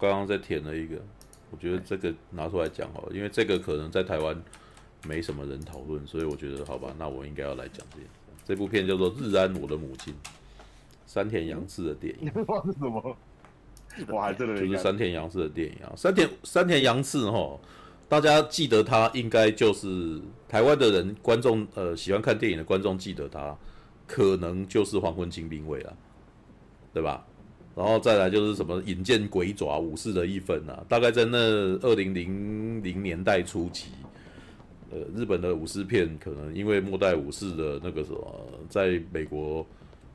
[0.00, 0.96] 刚刚在填了一个，
[1.50, 4.40] 我觉得这个拿出来讲好了，因为这个可能在台湾
[5.06, 8.00] 没什么人讨论，所以我觉得好吧，那我应该要来讲这
[8.46, 10.14] 这部片叫做《日安我的母亲》，
[11.06, 12.32] 山田洋次的电影。
[12.78, 13.16] 什么？
[14.08, 17.58] 我还真的就是山田洋次的电影啊，山田山田洋次哈，
[18.08, 23.56] 大家记得他应该就是台湾的人观众呃喜欢看电影的观众记得他，
[24.06, 25.96] 可能就是《黄昏清兵卫》了，
[26.94, 27.26] 对吧？
[27.78, 31.38] 然后再来就是什么《引见鬼爪》《武士的一分》啊，大概在那
[31.78, 33.92] 二零零零年代初期，
[34.90, 39.64] 呃，日本的武士片可能因为末代武士的那个什么，在美国。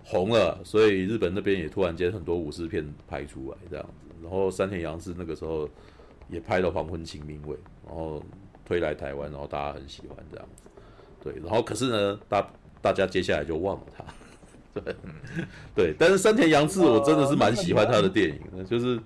[0.05, 5.65] 红了，所以日本那边也突然间很多武士片拍出来这样子，然后山田洋次那个时候
[6.29, 7.55] 也拍了《黄昏清明卫》，
[7.87, 8.21] 然后
[8.65, 10.63] 推来台湾，然后大家很喜欢这样子，
[11.23, 12.45] 对，然后可是呢，大
[12.81, 14.03] 大家接下来就忘了他，
[14.73, 14.95] 对，
[15.75, 18.99] 对，但是山田洋次我真的是蛮喜欢他的电影的，就是，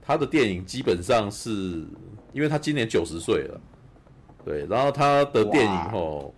[0.00, 1.84] 他的电影基本上是
[2.32, 3.60] 因为他今年九十岁了，
[4.44, 6.34] 对，然后他的电影吼，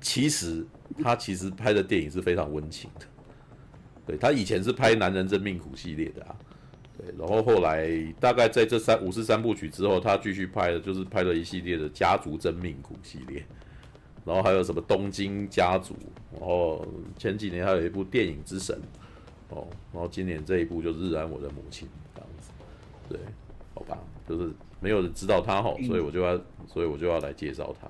[0.00, 0.66] 其实。
[1.02, 3.06] 他其实拍的电影是非常温情的，
[4.06, 6.36] 对，他以前是拍《男人真命苦》系列的啊，
[6.98, 13.42] 对，然后后来大概在这三武士三部曲之后，他继续拍的就是拍了一系列的《家族真命苦》系列，
[14.24, 15.94] 然后还有什么《东京家族》，
[16.38, 16.86] 然后
[17.18, 18.76] 前几年还有一部《电影之神》，
[19.54, 22.50] 哦，然后今年这一部就是《日安我的母亲》这样子，
[23.08, 23.18] 对，
[23.74, 27.88] 好吧，就是没有人知道他哈，所以我就要，所以我就要来介绍他。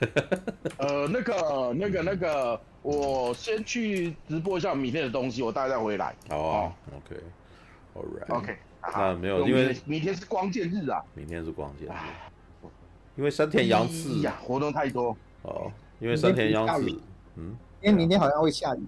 [0.78, 6.14] 呃，那个、那个、那个，我先去直播一下明天的东西，我待会再回来。
[6.28, 8.56] 好啊，OK，All right，OK。
[8.80, 11.02] 那没有，因为明天是光剑日啊。
[11.14, 12.70] 明天是光剑日，
[13.16, 15.16] 因为山田洋次呀，活动太多。
[15.42, 16.90] 哦，因为三天央视，
[17.36, 18.80] 嗯，因为明天好像会下雨。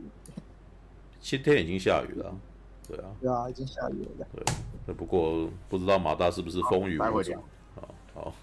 [1.20, 2.34] 今天已经下雨了，
[2.88, 3.04] 对啊。
[3.20, 4.26] 对啊，已经下雨了。
[4.86, 7.34] 对，不过不知道马大是不是风雨无阻。
[8.14, 8.34] 好，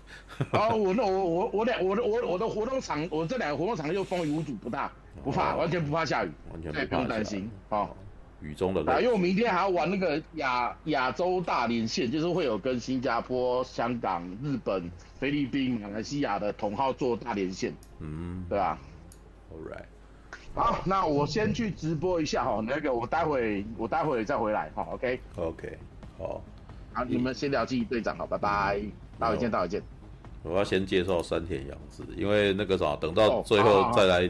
[0.52, 4.92] 好，我那我我我两我的我我的活动场，我这两个活动场又风雨无阻，不大，
[5.24, 7.50] 不怕，完全不怕下雨，完全不用担心。
[7.68, 7.96] 好，
[8.42, 18.78] 雨中的啊，因为我明天还要玩那个亚亚洲大连线，就是会有跟新加坡、香港、日本、菲律宾、马来西亚的同号做大连线，嗯，对吧
[19.52, 19.86] ？All right，
[20.54, 25.78] 好，那我先去直播一下哈，那个我待会我待会再回来，哈，OK，OK，
[26.18, 26.42] 好，
[26.94, 28.82] 好，你们先聊记忆队长，好，拜拜。
[29.20, 29.82] 待会见，待会见。
[30.44, 34.30] 我要先介绍山田洋次，因为那个啥，等到最后再来，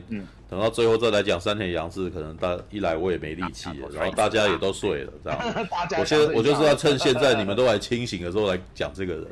[0.50, 5.40] 等到最后再来讲山田洋次，可能大一来我也没力气了，然后大家也都睡了，这样。
[6.00, 9.28] 我现我就是要趁现在你们都还清醒的时候来讲这个人，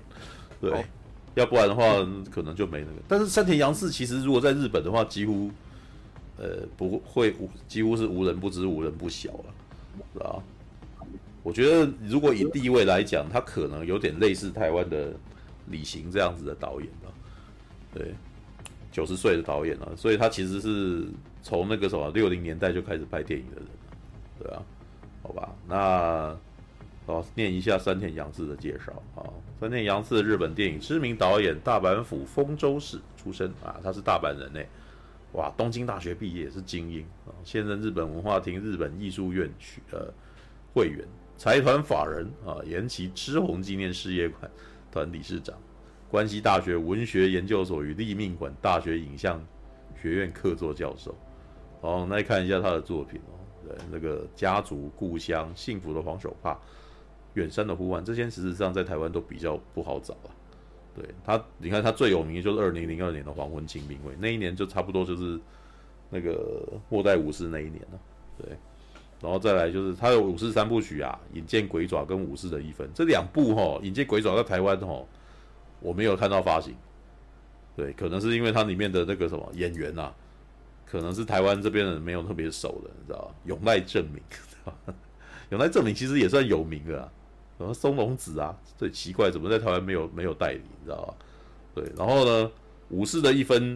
[0.62, 0.86] 对，
[1.34, 1.84] 要不然的话
[2.30, 3.02] 可能就没那个。
[3.08, 5.50] 但是山田洋次其实如果在日本的话，几乎
[6.38, 9.46] 呃不会无，几乎是无人不知、无人不晓了，
[10.14, 10.36] 是吧？
[11.42, 15.12] 我觉得如果以地位来讲，他可能有点类似台湾的。
[15.68, 17.14] 李行这样子的导演了，
[17.94, 18.14] 对，
[18.92, 21.08] 九十岁的导演了，所以他其实是
[21.42, 23.68] 从那个什么六零年代就开始拍电影的人，
[24.40, 24.62] 对啊，
[25.24, 26.38] 好吧，那
[27.08, 29.26] 哦，念一下山田洋次的介绍啊，
[29.60, 34.60] 山田洋次日本电影知名导演，大阪府丰州市出身啊，他是大阪人呢，
[35.34, 40.14] 哇，东京大学毕业是精英啊，现任日本文化厅日本艺术院区呃
[40.74, 41.06] 会员，
[41.38, 44.50] 财团法人啊，岩崎知弘纪念事业馆。
[44.96, 45.54] 团理事长，
[46.10, 49.46] 关西大学文学研究所与立命馆大学影像
[50.02, 51.14] 学院客座教授。
[51.82, 53.36] 哦，那看一下他的作品哦。
[53.68, 56.58] 对，那个家族、故乡、幸福的黄手帕、
[57.34, 60.32] 远山的呼唤，这些事实上在台湾都比较不好找啊。
[60.96, 65.38] 对他，你看他最有名的就是二零零二年的《黄昏清兵卫》，那一年就差不多就是
[66.10, 68.00] 那个末代武士那一年了。
[68.38, 68.58] 对。
[69.22, 75.04] 然后再来就是他的武士三部曲啊，《引见鬼爪》跟《武士的一分》这两部哈，《引见鬼爪》在台湾哈，
[75.80, 76.76] 我没有看到发行，
[77.76, 80.14] 对，可能是因为它里面的那个什么演员啊，
[80.86, 83.36] 可能是台湾这边人没有特别熟的，你知道吧？
[83.46, 84.22] 永濑正敏，
[85.50, 87.12] 永濑正敏其实也算有名的啊，
[87.58, 91.14] 什么松隆子啊，最奇怪怎么在台湾没有没有代理，你知道吧？
[91.74, 92.46] 对，然后呢，
[92.90, 93.76] 《武士的一分》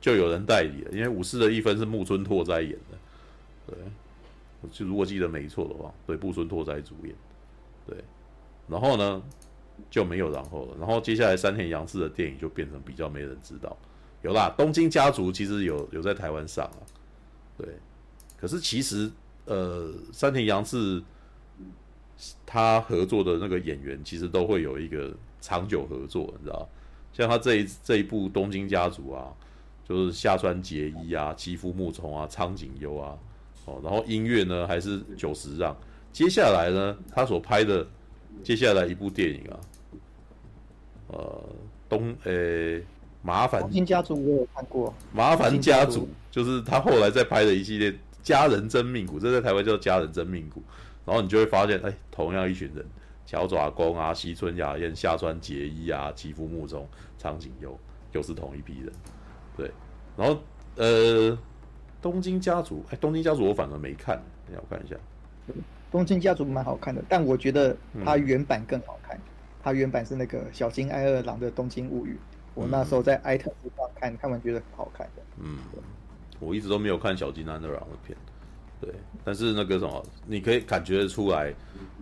[0.00, 2.98] 就有人代理了，因为《武士的一分》是木村拓哉演的，
[3.66, 3.76] 对。
[4.70, 7.14] 就如果记得没错的话，对，木村拓哉主演，
[7.86, 7.96] 对，
[8.68, 9.22] 然后呢
[9.88, 13.76] 就没有然后了，然后接下来山田洋次的电影就变成比较没人知道，
[14.22, 16.84] 有啦，《东京家族》其实有有在台湾上啊，
[17.56, 17.66] 对，
[18.36, 19.10] 可是其实
[19.46, 21.02] 呃山田洋次
[22.44, 26.68] 他合作的那个演员其实都会有一个长久合作，你知道，
[27.14, 29.32] 像他这一这一部《东京家族》啊，
[29.88, 33.18] 就是下川结衣啊、妻夫木聪啊、苍井优啊。
[33.82, 35.76] 然后音乐呢还是九十让，
[36.12, 37.86] 接下来呢他所拍的
[38.42, 39.60] 接下来一部电影啊，
[41.08, 41.44] 呃，
[41.88, 42.84] 东呃、欸，
[43.22, 50.62] 麻烦家族我有看过，麻烦家族就是他后来在拍的一系列家人真命苦，这在台湾叫家人真命苦，
[51.04, 52.84] 然后你就会发现，哎、欸，同样一群人，
[53.26, 56.88] 小爪公啊，西村雅彦、下川结衣啊，吉夫木中、
[57.18, 57.78] 苍井优，
[58.12, 58.92] 又是同一批人，
[59.56, 59.70] 对，
[60.16, 60.38] 然后
[60.76, 61.36] 呃，
[62.02, 64.16] 东京家族，哎、欸，东京家族我反而没看，
[64.46, 64.96] 等下我看一下。
[65.90, 69.18] 东京家族蛮好看的，但我觉得它原版更好看。
[69.62, 72.12] 它、嗯、原版是那个小金爱二郎的《东京物语》，
[72.54, 75.22] 我那时候在艾特上看，看完觉得很好看的。
[75.38, 75.58] 嗯，
[76.38, 78.16] 我一直都没有看小金安二郎的片，
[78.80, 78.94] 对。
[79.24, 81.52] 但是那个什么，你可以感觉得出来，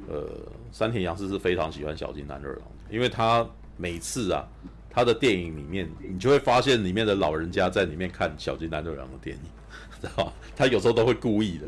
[0.07, 0.29] 呃，
[0.71, 3.45] 山田洋次是非常喜欢小津安二郎的，因为他
[3.77, 4.47] 每次啊，
[4.91, 9.43] 他的电影里面，你就会发现里面的老人家在里面看小津安二郎的电影，
[10.03, 11.67] 知道他有时候都会故意的。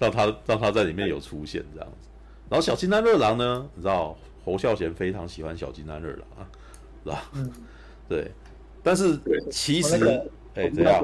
[0.00, 2.08] 让他让他在里面有出现这样子，
[2.48, 6.48] 然后小金安二郎呢，你知道侯孝贤非常喜欢小金安二郎啊，
[7.04, 7.30] 是吧？
[7.34, 7.52] 嗯，
[8.08, 8.32] 对。
[8.82, 9.20] 但是
[9.50, 10.02] 其实，
[10.54, 11.02] 哎，这样，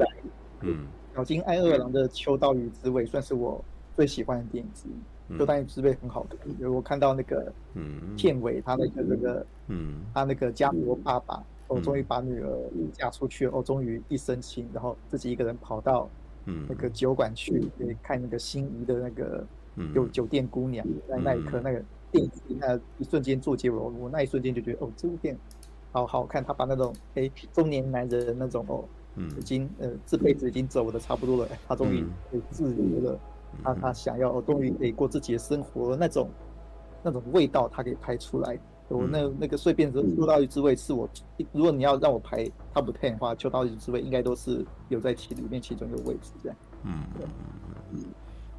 [0.61, 3.63] 嗯，小金爱二郎的《秋刀鱼之味》算是我
[3.95, 12.49] 最喜欢的电影之一，《秋刀鱼之味》很好看，因为我看到那个嗯片尾，他那个那个嗯，他那个家国爸爸哦，终于把女儿
[12.93, 16.09] 嫁出去了，哦，终于一身轻，然后自己一个人跑到。
[16.49, 19.45] 嗯，那个酒馆去给看那个心仪的那个
[19.93, 25.37] 有酒店姑娘，在那一刻那个电影那一瞬间做结尾，我那一瞬间就觉得哦，这部片
[25.91, 26.43] 好好看。
[26.43, 28.85] 他把那种哎中年男人那种哦，
[29.37, 33.19] 已经呃这辈子已经走的差不多了，他终于可以自由了，
[33.63, 36.29] 他他想要哦，终于可以过自己的生活那种
[37.03, 38.57] 那种味道，他给拍出来。
[38.89, 41.09] 我那那个碎片之秋刀鱼之味是我，
[41.51, 46.57] 如果你要让我排 top ten 的话，秋刀鱼之味应该都是有在其里面其中一个位置这样。
[46.83, 47.03] 嗯。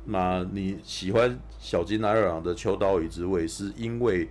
[0.05, 4.29] 那你喜欢小金安二郎的秋刀鱼之味，是因为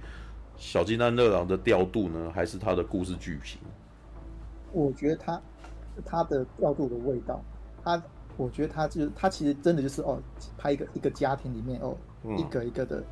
[0.55, 3.59] 小金安二郎的调度呢，还是他的故事剧情？
[4.71, 5.41] 我觉得他
[6.05, 7.41] 他的调度的味道，
[7.83, 8.01] 他
[8.37, 10.19] 我觉得他就是他其实真的就是哦，
[10.57, 11.95] 拍一个一个家庭里面哦。
[12.35, 13.03] 一个一个的，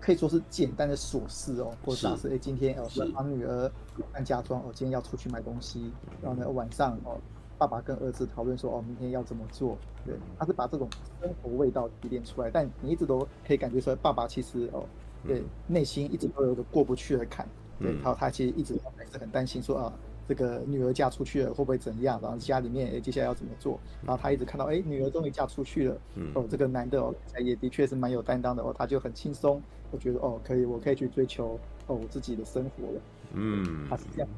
[0.00, 2.28] 可以说是简单的琐事哦，或者是。
[2.34, 3.70] 哎，今天哦，帮女儿
[4.12, 7.18] 办嫁妆哦，今天要出去买东西，然后呢晚上哦，
[7.56, 10.88] 爸爸跟儿子讨论说哦，明天要怎么做，对，他是把这种
[11.20, 14.84] 生活味道提炼出来，但你一直都可以感觉出来，爸爸其实哦，
[15.26, 17.48] 对，内心一直都有个过不去的坎，
[17.78, 19.92] 对，然后他其实一直还是很担心说啊。
[20.28, 22.20] 这个女儿嫁出去了会不会怎样？
[22.22, 23.80] 然后家里面诶，接下来要怎么做？
[24.04, 25.96] 然后他一直看到，哎，女儿终于嫁出去了。
[26.16, 26.30] 嗯。
[26.34, 33.00] 哦，这个男的哦，也的确是蛮有担当的哦，他就很轻松，我觉得哦，可以，我可以去追求哦我自己的生活了。
[33.32, 33.86] 嗯。
[33.88, 34.28] 他是这样，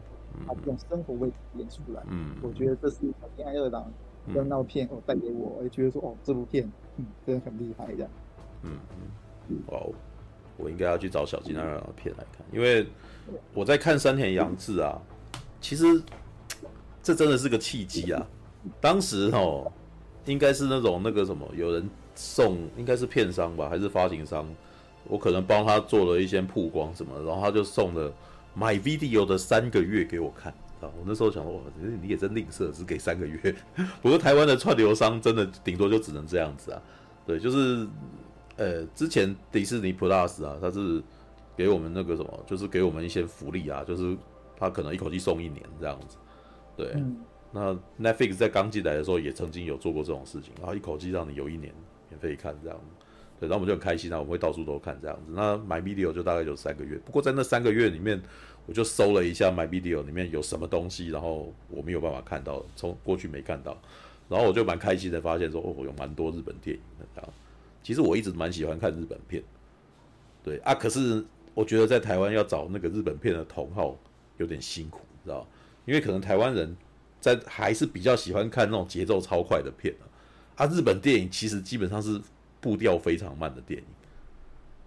[0.46, 2.00] 他这种生活味演出来。
[2.08, 2.36] 嗯。
[2.40, 3.90] 我觉得这是小津安二郎
[4.32, 8.10] 跟那部片哦带给我，我也觉得说哦这部片嗯真的很厉害这样。
[8.62, 8.70] 嗯
[9.48, 9.56] 嗯。
[9.66, 9.92] 哦，
[10.56, 12.86] 我应该要去找小津安二郎的片来看，因为
[13.54, 14.96] 我在看山田洋次啊。
[15.60, 16.02] 其实
[17.02, 18.26] 这真的是个契机啊！
[18.80, 19.70] 当时哦，
[20.26, 24.46] 应该是那种那个什么，有人送，应该是片商吧，还是发行商？
[25.04, 28.12] 我可能帮他做了一些曝光什么，然后他就送了
[28.54, 30.88] 买 video 的三个月给我看啊！
[30.98, 31.60] 我那时候想说，哇，
[32.02, 33.54] 你也真吝啬，只给三个月。
[34.02, 36.82] 不过台湾的串流商真的顶多就只能这样子啊。
[37.26, 37.86] 对，就是
[38.56, 41.02] 呃，之前迪士尼 Plus 啊，他是
[41.56, 44.16] 给我们那个什么，就是给我们一些福利啊，就是。
[44.60, 46.18] 他可能一口气送一年这样子，
[46.76, 46.92] 对。
[46.94, 47.16] 嗯、
[47.50, 51.74] 那 Netflix 在刚进来的时候也曾经有做过这种事情，然后一口气让你有一年
[52.08, 53.06] 免费看这样子，
[53.40, 53.48] 对。
[53.48, 55.32] 然后我们就很开心啊，我们会到处都看这样子。
[55.34, 58.22] 那 MyVideo 就大概有三个月，不过在那三个月里面，
[58.66, 63.76] 我就搜了一下 MyVideo 里面有什么东西，然后我没有办法看到，从过去没看到，
[64.28, 67.30] 然后我就蛮开心的发现说，哦，有蛮多日本电影的这样。
[67.82, 69.42] 其实我一直蛮喜欢看日本片，
[70.44, 71.24] 对啊，可是
[71.54, 73.96] 我觉得在台湾要找那个日本片的同好。
[74.40, 75.46] 有点辛苦，知道？
[75.86, 76.76] 因为可能台湾人
[77.20, 80.04] 在还是比较喜欢看那种节奏超快的片啊。
[80.56, 82.20] 啊，日本电影其实基本上是
[82.60, 83.86] 步调非常慢的电影。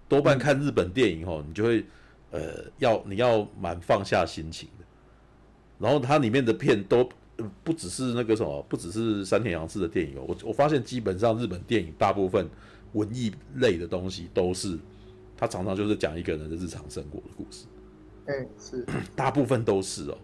[0.09, 1.85] 多半看日本电影哦，你就会
[2.31, 4.85] 呃要你要蛮放下心情的。
[5.79, 7.09] 然后它里面的片都
[7.63, 10.25] 不只是那个什么，不只是山田洋次的电影哦。
[10.27, 12.47] 我我发现基本上日本电影大部分
[12.93, 14.77] 文艺类的东西都是，
[15.35, 17.65] 它常常就是讲一个人的日常生活的故事。
[18.25, 20.17] 哎、欸，是， 大部分都是哦，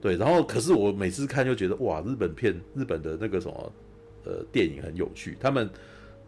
[0.00, 3.72] 对，然后可是我每次看就觉得哇，日本片，日本的那个什么，
[4.24, 5.68] 呃，电影很有趣，他们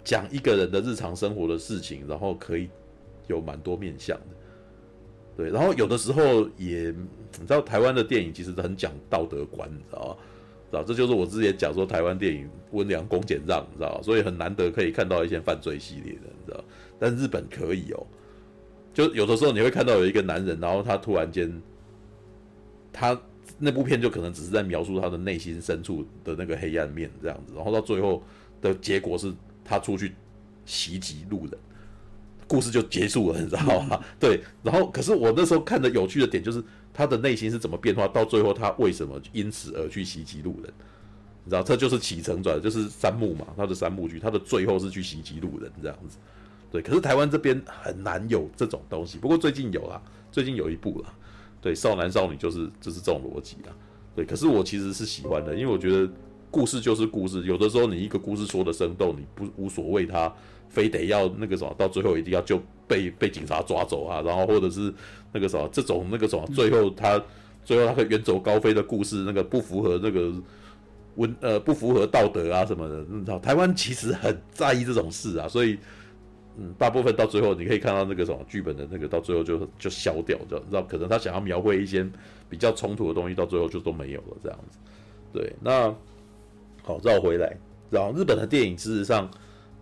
[0.02, 2.68] 讲一个人的日常生活的事情，然后可以
[3.28, 4.36] 有蛮多面向的，
[5.36, 6.92] 对，然后有的时候也，
[7.38, 10.16] 你知道台湾的电影其实很讲道德观，你知道吗？
[10.70, 16.64] 知道，这就是我之前讲说台湾电影温良恭俭让，你知道，所以很难得可以看到一些犯罪系列的，你知道，
[16.98, 18.06] 但日本可以哦。
[18.92, 21.62] 就有的时候你会看到有一个男人，然后他突然间，
[22.92, 23.18] 他
[23.58, 28.22] 那部片就可能只是在描述他的内心深处的那个黑暗面这样子，然后到最后
[28.60, 29.32] 的结果是
[29.64, 30.12] 他出去
[30.66, 31.58] 袭击路人，
[32.46, 34.00] 故事就结束了，你知道吗？
[34.20, 40.72] 对，然后可是我那时候看的有趣的点就是他的内心是怎么变化，到最后他为什么因此而去袭击路人？
[41.44, 46.16] 你知道，这就是起承转，就是三幕嘛，他的三幕剧，他的最后是去袭击路人这样子。
[46.72, 49.18] 对，可是台湾这边很难有这种东西。
[49.18, 50.00] 不过最近有啦，
[50.30, 51.12] 最近有一部啦。
[51.60, 53.72] 对，少男少女就是就是这种逻辑啦。
[54.16, 56.10] 对，可是我其实是喜欢的，因为我觉得
[56.50, 57.44] 故事就是故事。
[57.44, 60.34] 有的时候你一个故事说的生动，你不无所谓他
[60.70, 64.92] 非得要那个什么，到最后一定要就被被警察抓走啊，然后或者是
[65.30, 67.22] 那个什么这种那个什么，最后他
[67.62, 70.32] 最后他可以远走高飞的故事，那个不符合那个
[71.16, 73.04] 文呃不符合道德啊什么的。
[73.10, 75.78] 你知道台湾其实很在意这种事啊，所以。
[76.58, 82.06] 嗯，大部分到最后你可以看到那个什么剧本的那个，到最后就就消掉，就知道可能他想要描绘一些
[82.48, 84.78] 比较冲突的东西，到最后就都没有了这样子。
[85.32, 85.94] 对，那
[86.82, 87.56] 好绕回来，
[87.90, 89.30] 然后日本的电影事实上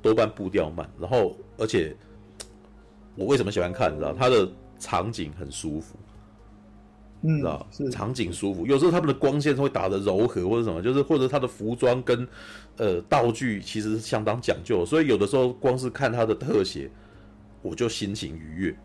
[0.00, 1.96] 多半步调慢，然后而且
[3.16, 3.92] 我为什么喜欢看？
[3.92, 4.48] 你知道，它的
[4.78, 5.96] 场景很舒服。
[7.22, 12.26] 嗯，知道场景舒服，有时候他们的光线会打得柔和或者什么，就是或者他的服装跟
[12.78, 16.90] 呃道具其实是相当讲究，所以有的时候光是看他的特写，
[17.60, 18.76] 我就心情愉悦，知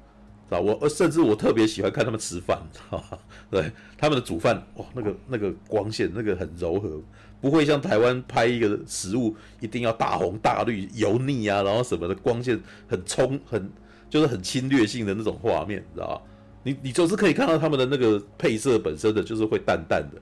[0.49, 2.61] 道我甚至我特别喜欢看他们吃饭？
[3.49, 7.01] 对，他们的煮饭哇，那个那个光线那个很柔和，
[7.39, 13.71] 不会像台湾拍一个食物一定要大红大绿油腻啊，然后什么的光线很冲很
[14.09, 16.21] 就是很侵略性的那种画面，知道吧？
[16.65, 20.19] 你你总是可以看到他们的那个配色本身的就是会淡淡的、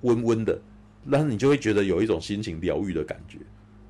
[0.00, 0.58] 温温的，
[1.04, 3.44] 然后你就会觉得有一种心情疗愈的感觉，知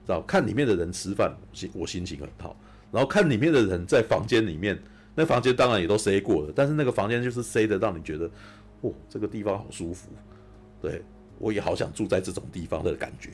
[0.09, 0.21] 道？
[0.23, 2.57] 看里面的人吃饭，心我心情很好。
[2.91, 4.77] 然后看里面的人在房间里面，
[5.15, 8.29] 那房间当然也都塞过了，但是那个房间就是塞的，让你觉得，
[8.81, 10.11] 哦，这个地方好舒服。
[10.83, 11.01] 对，
[11.39, 13.31] 我也好想住在这种地方的感觉，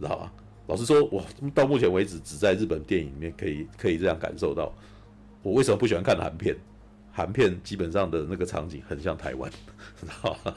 [0.00, 0.32] 知道吧？
[0.68, 1.22] 老实说，我
[1.54, 4.74] 到目前为止只在日本电影里面可以可以这样感受到。
[5.42, 6.56] 我为什么不喜欢看韩片？
[7.16, 9.48] 韩片基本上的那个场景很像台湾，
[9.96, 10.52] 知道吗？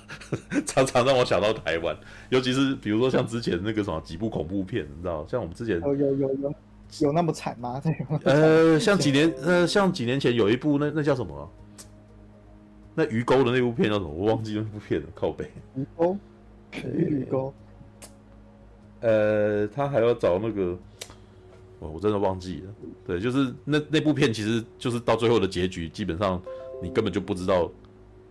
[0.65, 1.95] 常常让我想到台湾，
[2.29, 6.53] 尤其是比如说像之前那个什么几部恐怖片，你知道，像我们之前有有有有
[7.01, 7.79] 有那么惨吗？
[8.25, 11.47] 呃，像几年 呃，像几年前有一部那那叫什么？
[12.95, 14.09] 那鱼钩的那部片叫什么？
[14.09, 15.45] 我忘记那部片了，靠背。
[15.75, 16.17] 鱼钩，
[16.83, 17.53] 鱼钩。
[19.01, 20.75] 呃，他还要找那个。
[21.79, 22.73] 我我真的忘记了，
[23.05, 26.41] 对，就是那那部片，其实就是到最后的结局，基本上
[26.81, 27.69] 你根本就不知道，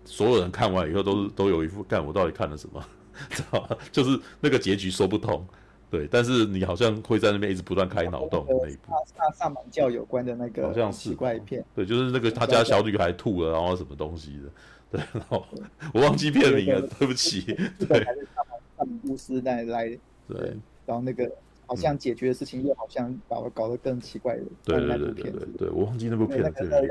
[0.05, 2.85] 所有人看完以后都是都有一副干我到底看了什么，
[3.31, 3.79] 知道吧？
[3.93, 5.47] 就是那个结局说不通，
[5.89, 15.47] 对，但是你好像会在那边一直不断开脑洞那一部，那萨满教有关的那个好像是奇怪片，对，就是那个他家小女孩吐了，然后什么东西的，对，然后
[15.95, 17.43] 我忘记片名了，对不起，
[17.79, 18.43] 对，还是萨
[18.85, 19.87] 满巫师来来，
[20.27, 21.31] 对，然后那个。
[21.67, 24.43] 好像解决的事情又好像把我搞得更奇怪了。
[24.65, 26.51] 对对对对对，我忘记那部片了。
[26.53, 26.87] 对对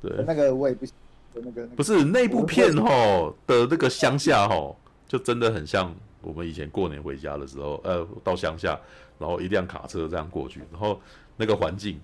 [0.00, 0.86] 对，那个我也不
[1.34, 4.76] 那个不是那部片吼的那个乡下吼，
[5.06, 8.78] 就真的很像我们以前过年回家的时候，呃，到乡下，
[9.18, 11.00] 然后一辆卡车这样过去，然后
[11.36, 12.00] 那个环境，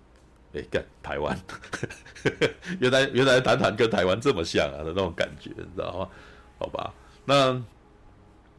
[0.55, 1.39] 哎，干台湾，
[2.81, 6.09] 原来原来谈谈跟台湾这么像啊的那种感觉，你知道吗？
[6.59, 6.93] 好吧，
[7.25, 7.53] 那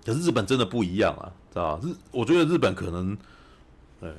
[0.05, 1.31] 可是日本真的不一样啊。
[1.51, 3.17] 知道日，我觉得日本可能，
[3.99, 4.09] 呃，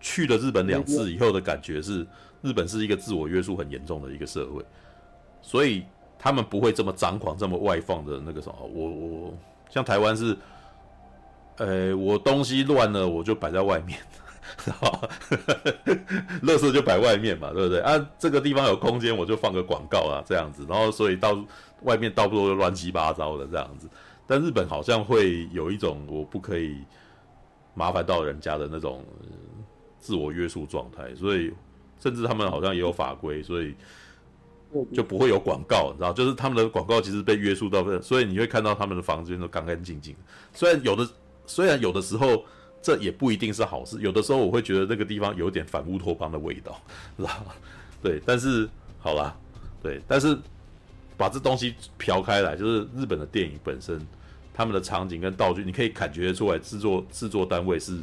[0.00, 2.04] 去了日本两次以后的感觉是，
[2.42, 4.60] 日本是一个自我约束很严重的一个社会，
[5.40, 5.84] 所以
[6.18, 8.56] 他们不会这么张狂、这么外放的那个什么。
[8.60, 9.38] 我我
[9.70, 10.36] 像台湾是，
[11.58, 13.96] 呃，我东西乱了我就摆在外面，
[14.58, 15.08] 知道吧？
[16.42, 17.80] 垃圾就摆外面嘛，对不对？
[17.82, 21.38] 啊，这个地方有空间我就放个广告啊，这样子，然后所以到
[21.82, 23.88] 外面到处都乱七八糟的这样子。
[24.26, 26.76] 但日本好像会有一种我不可以
[27.74, 29.04] 麻烦到人家的那种
[30.00, 31.52] 自我约束状态，所以
[32.00, 33.74] 甚至他们好像也有法规，所以
[34.92, 40.14] 就不会有广告，你知道，就是他们的广告其实被约束到，所以你会看到他们的房间都干干净净。
[40.52, 41.08] 虽然有的，
[41.46, 42.44] 虽然有的时候
[42.82, 46.80] 这也不一定是好事，有的时候我会觉得那个地方有点反乌托邦的味道，
[47.16, 47.52] 知道吗？
[48.02, 48.68] 对，但是
[48.98, 49.36] 好啦，
[49.82, 50.36] 对，但是。
[51.18, 53.98] 把这东西飘开来，就是日本的电影本身，
[54.56, 58.02] 他们的场景跟道具，你可以感觉出来，制作制作单位是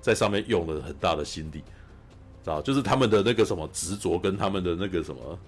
[0.00, 1.58] 在上面用了很大的心力，
[2.42, 2.60] 知道？
[2.60, 5.38] 就是他们的那个什么执着跟他们的那个什么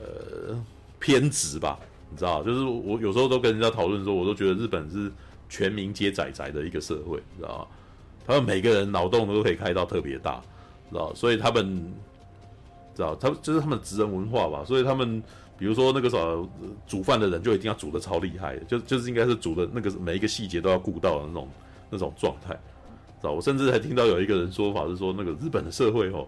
[0.00, 0.64] 呃
[0.98, 1.78] 偏执吧，
[2.10, 2.42] 你知道？
[2.42, 5.12] 就是我有时候都跟人家讨论说，我都觉得日本是
[5.48, 7.68] 全民皆宅宅的一个社会，知道？
[8.26, 10.40] 他们每个人脑洞都可以开到特别大，
[10.90, 11.14] 知道？
[11.14, 11.94] 所以他们。
[12.94, 13.14] 知道？
[13.14, 15.22] 他就是他们职人文化吧，所以他们
[15.58, 16.16] 比如说那个啥
[16.86, 21.48] 煮饭的人就一定要煮的超厉害的，就就是应该是煮的那个每一个细节都要顾到的那种
[21.90, 22.54] 那种状态，
[23.20, 23.32] 知道？
[23.32, 26.26] 我甚至还听到有一个人说法是说，那个日本的社会哦，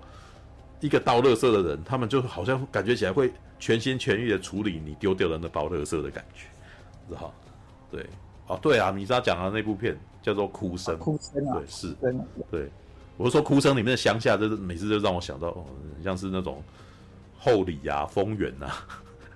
[0.80, 6.46] 一个倒垃圾的人，他们就好像感觉起来会全心全意的处理你丢掉的那包垃圾的感觉，
[7.08, 7.32] 知道？
[7.90, 8.04] 对，
[8.48, 11.96] 哦，对啊，米莎讲的那部片叫做《哭声》，哭声啊，对，是，
[12.50, 12.68] 对。
[13.16, 15.66] 我是说，哭声里面的乡下，就是每次就让我想到，哦，
[16.02, 16.62] 像是那种
[17.38, 18.82] 后里啊、丰原啊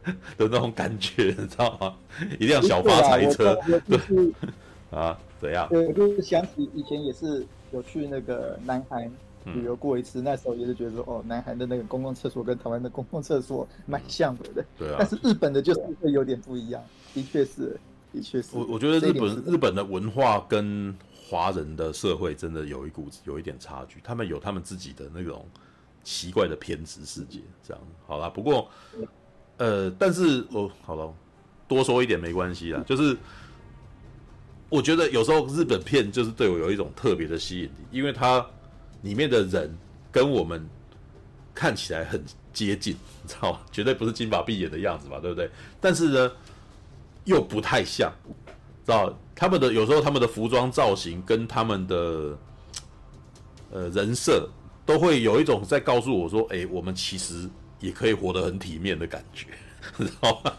[0.36, 1.94] 的那种感觉，你知道吗？
[2.38, 4.32] 一辆小发财车，对
[4.98, 5.68] 啊，怎样？
[5.68, 9.10] 对，就是想起以前也是有去那个南韩
[9.44, 14.64] 旅游过一次，嗯、那时候也是觉得说，哦，南韩的那个公共厕所跟台湾的公共厕所蛮像的，对。
[14.78, 14.96] 对啊。
[14.98, 16.82] 但是日本的就是会有点不一样，
[17.12, 17.76] 的确是，
[18.12, 18.56] 的确是。
[18.56, 20.94] 我我觉得日本日本的文化跟。
[21.26, 25.44] 华人的社会真的有一股有一点差距，他们有他们自己的那种
[26.04, 28.28] 奇怪的偏执世界，这样好啦。
[28.28, 28.68] 不过，
[29.56, 31.12] 呃，但是哦，好了，
[31.68, 32.82] 多说一点没关系啦。
[32.86, 33.16] 就是
[34.68, 38.44] 我觉得有时候日本片就是对我有一种特别的吸引力，因为它
[39.02, 39.76] 里面的人
[40.10, 40.68] 跟我们
[41.54, 43.60] 看起来很接近， 你知道吗？
[43.70, 45.48] 绝对不是金发碧眼的样子吧，对不对？
[45.80, 46.32] 但是呢，
[47.24, 48.12] 又不太像，
[48.84, 49.16] 知道。
[49.36, 52.38] 他们的有时候他们的服装造型跟他们的
[53.72, 54.48] 呃人设
[54.86, 57.50] 都会有一种在告诉我说，哎、我们其实
[57.84, 59.46] 也可以活得很体面的感觉，
[59.98, 60.52] 知道吗？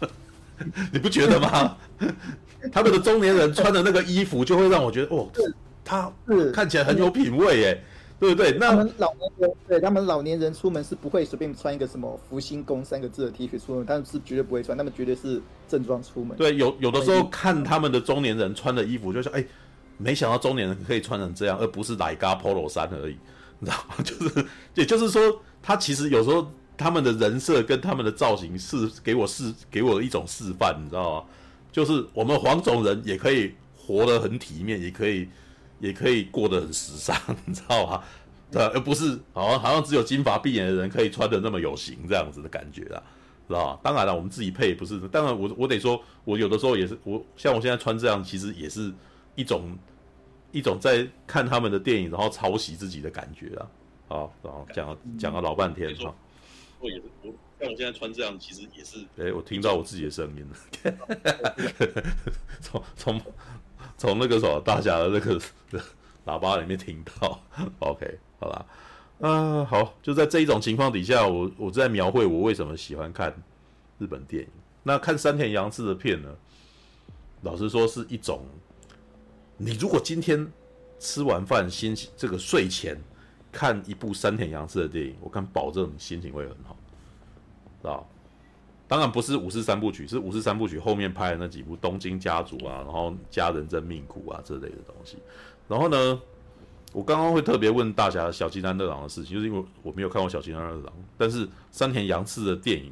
[0.91, 1.75] 你不觉得吗？
[2.71, 5.29] 他们的中年人穿的那个衣服就会让我觉得，哦，
[5.83, 6.11] 他
[6.53, 7.83] 看起来很有品味，耶。
[8.17, 8.53] 对不对？
[8.53, 16.35] 那他们老年人，对他们老年人出门是不会随便穿一个什么“福星宫”三个字的 T 恤出门，他们是绝对不会穿，他们绝对是正装出门。
[16.37, 19.45] 对，有有的时候看他们的中年人穿的衣服，就说：“哎，
[19.97, 23.17] 没想到中年人可以穿成这样，而不是奶咖 Polo 衫而已。”
[23.59, 23.95] 你知道吗？
[24.01, 24.45] 就是，
[24.75, 25.21] 也就是说，
[25.61, 31.25] 他其实有时候他们的人设跟他们的造型是给我示给我一种示范，你知道吗？
[31.71, 35.27] 就是我们黄种人也可以活得很体面，也可以。
[35.81, 37.13] 也可以过得很时尚，
[37.45, 38.01] 你知道吗？
[38.49, 43.03] 对，而不是好像好像只有金发碧眼的人可以穿的那么有型这样子的感觉啊，
[43.45, 43.79] 知道吧？
[43.83, 44.97] 当然了，我们自己配不是。
[45.09, 48.91] 当然我，我得说，我有的时候也是，我像我现在穿这样，其实也是
[49.35, 49.77] 一种
[50.53, 53.67] 一种在看他们的电影，然后抄袭自己的感觉啊。
[54.07, 56.13] 好，然后讲讲了老半天啊。
[56.85, 58.99] 我也是，我像我现在穿这样，其实也是。
[59.17, 62.03] 哎，我听到我自己的声音了。
[62.61, 63.21] 从从。
[63.97, 65.39] 从那个什么大侠的那个
[66.25, 67.41] 喇叭里面听到
[67.79, 68.65] ，OK，好啦，
[69.21, 73.33] 啊、好，就在这一种情况底下，我我在描绘我为什么喜欢看
[73.97, 74.49] 日本电影。
[74.83, 76.29] 那看山田洋次的片呢？
[77.43, 78.43] 老实说是一种，
[79.55, 80.45] 你如果今天
[80.99, 83.01] 吃完饭，心这个睡前
[83.55, 86.75] 看一部山田洋次的电影，我敢保证你心情会很好，
[87.81, 88.05] 知道？
[88.85, 95.17] 当然不是武士三部曲，是武士三部曲后面拍的那几部《东京家族》啊，然后《家人真命苦》啊这类的东西。
[95.69, 96.21] 然后呢，
[96.91, 102.91] 我刚刚会特别问大侠小津安二郎的事情，就是因为我没有看过小津安二郎，但是山田洋次的电影，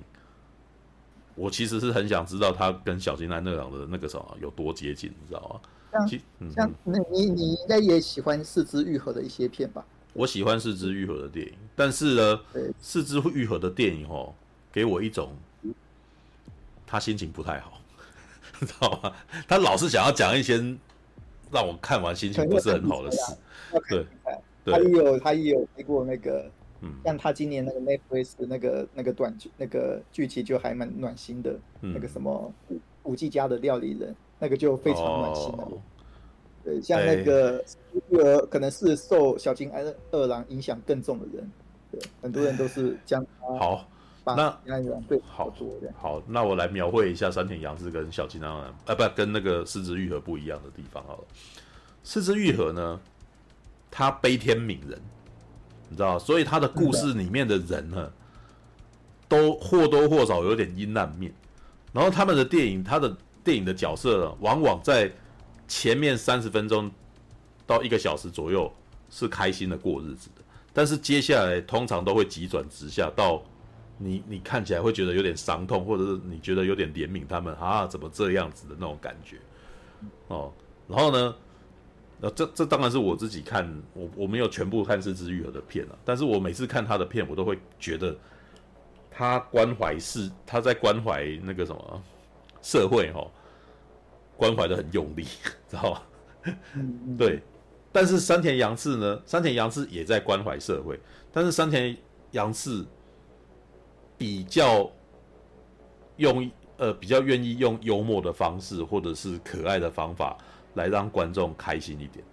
[1.35, 6.07] 我其实是很想知道他跟小津安二郎的那个什么有多接近，你知道吗？
[6.07, 9.85] 像，嗯、像那你你应该也喜欢四肢愈合的一些片吧？
[10.13, 12.39] 我喜欢四肢愈合的电影，但是呢，
[12.81, 14.33] 是枝裕和的电影哦，
[14.71, 15.35] 给我一种。
[16.85, 17.81] 他心情不太好，
[18.59, 19.11] 知道吗？
[19.47, 20.57] 他老是想要讲一些
[21.51, 23.35] 让我看完心情不是很好的事。
[23.89, 24.05] 对，
[24.63, 32.53] 他也有他也有拍过那个，嗯，像他今年那个 Netflix 那个那个短剧那个剧情就还蛮暖心的，那个什么
[33.01, 35.67] 五 G 家的料理人，那个就非常暖心的。
[36.63, 37.63] 对，像那个
[38.11, 41.51] 呃，可能是受小金安二郎影响更重的人，
[41.91, 43.89] 对，很多人都是将他好。
[44.25, 44.57] 那
[45.25, 45.67] 好做，
[45.99, 51.23] 好，那我来描绘一下山田洋次跟小金安二郎，呃，不，跟那个是枝裕和不一样的地方好了。
[52.05, 52.97] 是枝裕和呢，
[53.91, 54.97] 他悲天悯人，
[55.89, 58.09] 你知道，所以他的故事里面的人呢，
[59.27, 61.33] 都或多或少有点阴暗面。
[61.91, 65.11] 然后他们的电影，他的电影的角色，往往在
[65.67, 66.91] 前面三十分钟
[67.65, 68.71] 到一个小时左右
[69.09, 70.41] 是开心的过日子的，
[70.73, 73.41] 但是接下来通常都会急转直下到。
[73.99, 77.85] 你你看起来会觉得有点伤痛，或者是你觉得有点怜悯他们啊？
[77.85, 79.37] 怎么这样子的那种感觉
[80.27, 80.51] 哦？
[80.87, 81.35] 然后呢？
[82.19, 88.17] 呃，这这当然是我自己看，我我没有全部看是枝裕和的片啊，但是我每次看他的片，我都会觉得
[89.11, 92.03] 他关怀是他在关怀那个什么
[92.61, 93.31] 社会哈、哦，
[94.43, 95.23] 关怀得很用力，
[95.69, 96.01] 知道吗？
[97.17, 97.41] 对。
[97.91, 99.21] 但是山田洋次呢？
[99.25, 100.99] 山田洋次也在关怀社会，
[101.31, 101.95] 但是山田
[102.31, 102.85] 洋次。
[104.15, 104.89] 比较
[106.17, 110.37] 用呃比较愿意用幽默的方式或者是可爱的方法
[110.75, 112.23] 来让观众开心一点，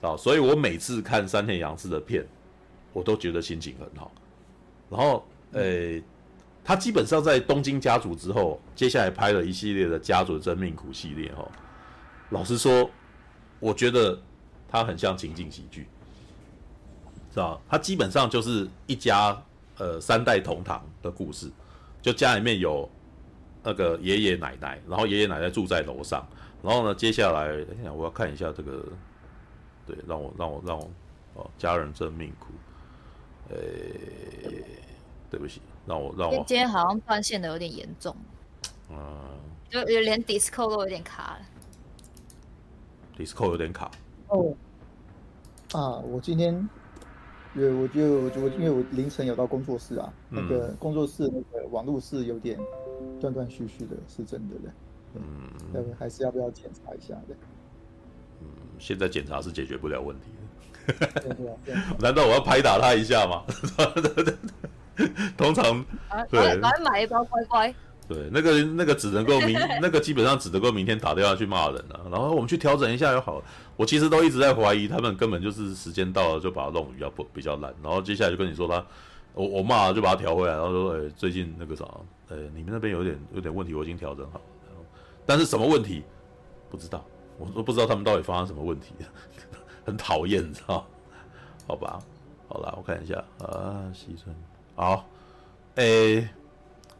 [0.00, 2.26] 啊，所以我每次看山田洋次的片，
[2.92, 4.10] 我都觉得心情很好。
[4.90, 6.00] 然后，呃，
[6.64, 11.46] 他基本上在东京家族之后，接下来拍了一系列的家族真命苦系列，哈。
[12.30, 12.88] 老实说，
[13.58, 14.18] 我觉得
[14.68, 15.88] 他很像情景喜剧，
[17.30, 17.60] 知道？
[17.68, 19.42] 他基本上就是一家
[19.78, 21.50] 呃三代同堂的故事，
[22.00, 22.88] 就家里面有
[23.62, 26.26] 那个爷爷奶奶，然后爷爷奶奶住在楼上，
[26.62, 28.84] 然后呢，接下来等一下我要看一下这个，
[29.86, 30.90] 对，让我让我让我
[31.34, 32.52] 哦，家人真命苦，
[33.48, 33.56] 呃。
[35.30, 38.14] 对不起，让我让我今天好像断线的有点严重，
[38.90, 38.96] 嗯，
[39.68, 41.40] 就连 Discord 都有点卡了
[43.18, 43.90] ，Discord 有点卡。
[44.28, 44.54] 哦，
[45.72, 46.54] 啊，我今天，
[47.54, 52.58] 因为我就就因为我凌晨有到工作室啊，嗯、那个工作室那个网络是有点
[53.20, 54.72] 断断续续的，是真的的，
[55.14, 55.22] 嗯，
[55.74, 57.34] 要不还是要不要检查一下的？
[58.40, 58.46] 嗯，
[58.78, 60.30] 现在检查是解决不了问题
[60.86, 61.56] 的，
[61.98, 63.44] 难道我要拍打他一下吗？
[65.36, 65.84] 通常，
[66.30, 67.74] 对，来买一包乖乖。
[68.08, 72.00] 对，那个那个只能够明， 那个基本上只能够明天打电话去骂人了。
[72.10, 73.44] 然后我们去调整一下就好了。
[73.76, 77.72] 我其实都一直在怀疑他们根本就是时间到了就把它弄比较不比较烂。
[77.82, 78.84] 然后接下来就跟你说他，
[79.32, 81.84] 我我骂了就把它调回来，然后说，哎，最近那个啥，
[82.28, 84.44] 呃，你们那边有点有点问题，我已经调整好了。
[85.24, 86.02] 但是什么问题
[86.68, 87.02] 不知道，
[87.38, 88.92] 我都不知道他们到底发生什么问题，
[89.86, 90.84] 很讨厌，你知道？
[91.66, 91.98] 好吧，
[92.48, 94.34] 好啦，我看一下啊，西村。
[94.82, 95.08] 好，
[95.76, 96.28] 诶、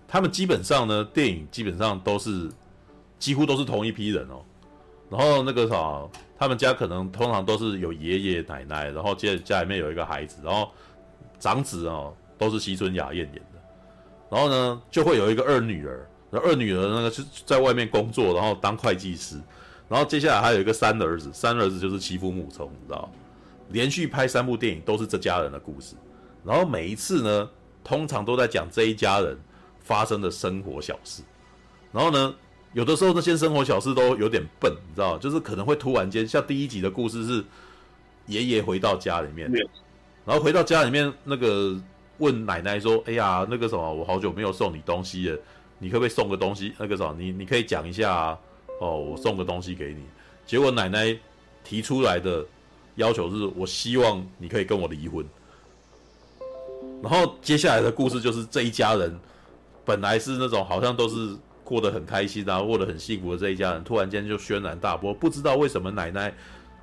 [0.07, 2.49] 他们基本上呢，电影基本上都是
[3.19, 4.41] 几乎都是同一批人哦。
[5.11, 10.71] 然后那个啥，他们家可能通常都是有爷爷奶奶，然后接着家里面有一个孩子，然后
[11.41, 13.61] 长子哦都是西村雅彦演的。
[14.31, 19.41] 然后呢，就会有一个二女儿，那二女儿那个是在外面工作，然后当会计师。
[19.89, 23.11] 然后接下来还有一个三儿子，三儿子就是妻夫木聪，你知道？
[23.71, 25.97] 连续拍三部电影都是这家人的故事。
[26.45, 27.51] 然后每一次呢。
[27.85, 29.37] 通常都在讲这一家人
[29.81, 31.23] 发生的生活小事，
[31.93, 32.35] 然后呢，
[32.73, 37.45] 有的时候那些生活小事都有点笨，你知道，就是可能会突然间，像第一集的故事是
[38.27, 39.51] 爷爷回到家里面，
[40.25, 41.77] 然后回到家里面那个
[42.19, 45.39] 问奶奶说：“哎呀，那个什么，我好久没有送你东西了，
[45.79, 46.73] 你可不可以送个东西？
[46.79, 48.39] 那个什么，你你可以讲一下啊，
[48.81, 50.05] 哦，我送个东西给你。”
[50.47, 51.17] 结果奶奶
[51.65, 52.47] 提出来的
[52.95, 55.27] 要求是：“我希望你可以跟我离婚。”
[57.03, 59.19] 然后接下来的故事就是这一家人，
[59.85, 66.33] 本来是那种好像都是过得很开心啊，过得很幸福的这一家人，突然间就轩然大波，不知道为什么奶奶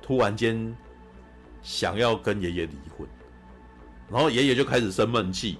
[0.02, 0.76] 突然间
[1.62, 3.08] 想要跟爷爷离婚，
[4.10, 5.56] 然后爷爷就开始生闷气，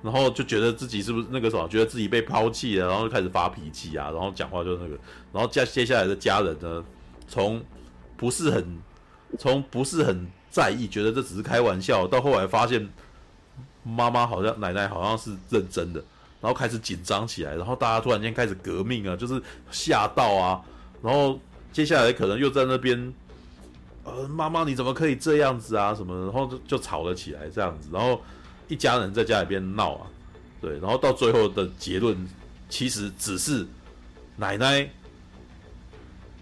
[0.00, 4.96] 然后就觉得自己是不是那个什么，觉得自己被抛弃了，然后就开始发脾气啊，然后讲话就那个，
[5.32, 6.84] 然后接接下来的家人呢，
[7.26, 7.60] 从
[8.16, 8.78] 不是很
[9.40, 12.88] 从不是很在意，觉得这只是开玩笑，到后来发现。
[13.84, 16.02] 妈妈好像奶奶好像是认真的，
[16.40, 20.60] 然后开始紧张起来，然后大家突然间开始革命啊，就是吓到啊，
[21.02, 21.38] 然后
[21.70, 23.14] 接下来可能又在那边，
[24.04, 28.20] 呃，妈妈你怎么可以这样子啊什么，然后就就吵了起来这样子，然后
[28.68, 30.06] 一家人在家里边闹啊，
[30.62, 32.16] 对，然后到最后的结论
[32.70, 33.66] 其实只是
[34.36, 34.90] 奶奶，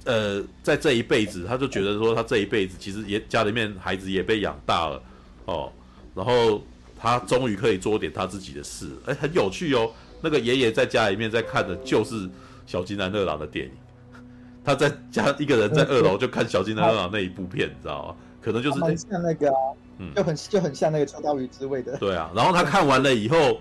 [0.05, 5.03] 呃，在这一辈子，他就觉得说他这一辈子其实也家里面孩子也被养大了
[5.47, 5.73] 哦，
[6.15, 6.63] 然后。
[7.03, 9.91] 他终于可以做点他自己的事，哎，很有趣哦。
[10.21, 12.31] 那个爷爷在家里面在看的就是
[12.65, 13.73] 小津安二郎的电影，
[14.65, 18.15] 他在家一个人在二楼就看小津安二郎那一部片，你知道吗？
[18.41, 19.59] 可能就是很像那个、啊，
[19.99, 21.97] 嗯，就很就很像那个秋刀鱼之味的。
[21.97, 23.61] 对啊，然后他看完了以后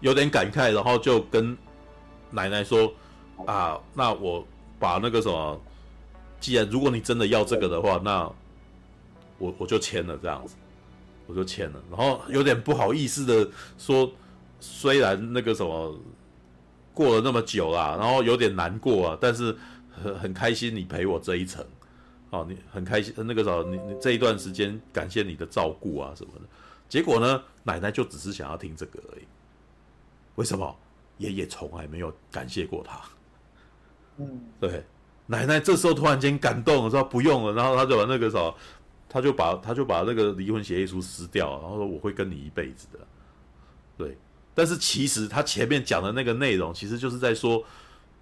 [0.00, 1.56] 有点感慨，然后就跟
[2.30, 2.92] 奶奶说
[3.46, 4.46] ：“啊，那我
[4.78, 5.58] 把那个什么，
[6.40, 8.30] 既然如果你真的要这个的话，那
[9.38, 10.56] 我我就签了这样子。”
[11.26, 14.10] 我就签了，然后有点不好意思的说，
[14.60, 15.98] 虽然那个什么
[16.92, 19.56] 过了那么久啦，然后有点难过啊，但是
[19.90, 21.64] 很很开心你陪我这一程，
[22.30, 26.40] 哦，你很开心那个时候你你这一段时间感谢你的照顾啊什么的，
[26.88, 29.24] 结果呢，奶奶就只是想要听这个而已。
[30.34, 30.76] 为什么？
[31.18, 33.00] 爷爷从来没有感谢过他。
[34.18, 34.84] 嗯，对，
[35.26, 38.54] 奶奶这时候突然间感动了，说不用了，然后他就把那个什么。
[39.12, 42.98] 他就把他就把那个离婚协议书撕掉，然后说我会跟你一辈子的，
[43.98, 44.16] 对。
[44.54, 47.62] 但是其实他前面讲的那个内容，其实就是在说，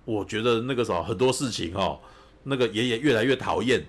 [0.05, 2.01] 我觉得那个时候很多事情哦，
[2.43, 3.85] 那个爷爷越来越讨厌，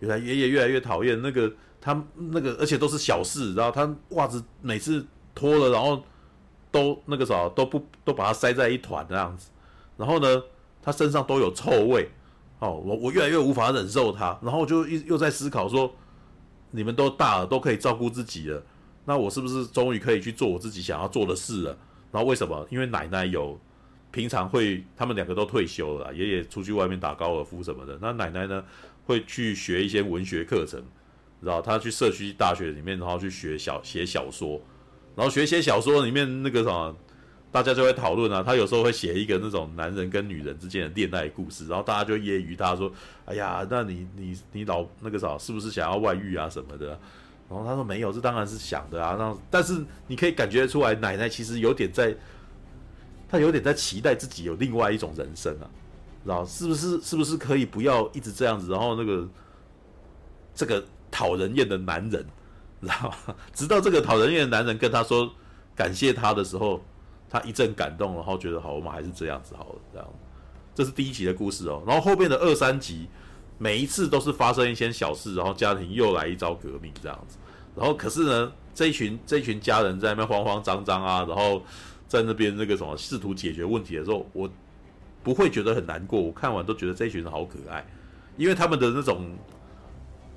[0.00, 6.02] 原来爷爷越来越讨厌那个他那个，而且都是小事，然后他袜子每次脱了，然后
[6.72, 9.48] 都那个啥都不都把它塞在一团这样子，
[9.96, 10.42] 然后呢，
[10.82, 12.08] 他身上都有臭味，
[12.58, 15.92] 哦，我我越来越无法忍受他，然后就又又在思考说，
[16.72, 18.60] 你们都大了，都可以照顾自己了，
[19.04, 21.78] 那我是不是终于可以去做我自己想要做的事了？
[22.10, 22.66] 然后为什么？
[22.70, 23.58] 因为奶奶有
[24.10, 28.64] 平常会，他们两个都退休了，爷爷出去外面打高尔夫什么的，那奶奶呢
[29.04, 30.82] 会去学一些文学课程，
[31.40, 34.60] 知道他去社区大学里面，然后去学小写小说。
[35.14, 36.96] 然后学写小说里面那个什么，
[37.52, 38.42] 大家就会讨论啊。
[38.42, 42.90] 他有时候会写一个那种男人跟女人之间的恋爱故事，然后大家就揶揄他说
[43.26, 46.98] ：“哎呀，那你你你老那个啥，是不是想要外遇啊什么的？”
[47.48, 52.16] 然后他说：“没有，这当然是想的啊。”那但是你可以感觉出来，奶奶其实有点在，
[53.28, 55.70] 他有点在期待自己有另外一种人生啊，
[56.24, 57.00] 知道是不是？
[57.02, 58.72] 是不是可以不要一直这样子？
[58.72, 59.28] 然后那个
[60.54, 62.26] 这个讨人厌的男人。
[62.80, 63.36] 知道吗？
[63.54, 65.32] 直到这个讨人厌的男人跟他说
[65.76, 66.82] 感谢他的时候，
[67.32, 69.78] 他一阵感动，然后觉得好，我们还是这样子好了。
[69.90, 70.06] 这样，
[70.74, 71.82] 这是第一集的故事哦。
[71.86, 73.08] 然后后面的二三集，
[73.56, 77.38] 每一次都是发生一些小事，然后家庭又来一招革命这样子。
[77.74, 81.62] 然后可是呢，这一群这一群家人在那边慌慌张张啊，然后
[82.06, 84.46] 在那边那个什么试图解决问题的时候，我
[85.22, 86.20] 不会觉得很难过。
[86.20, 87.82] 我看完都觉得这一群人好可爱，
[88.36, 89.30] 因为他们的那种。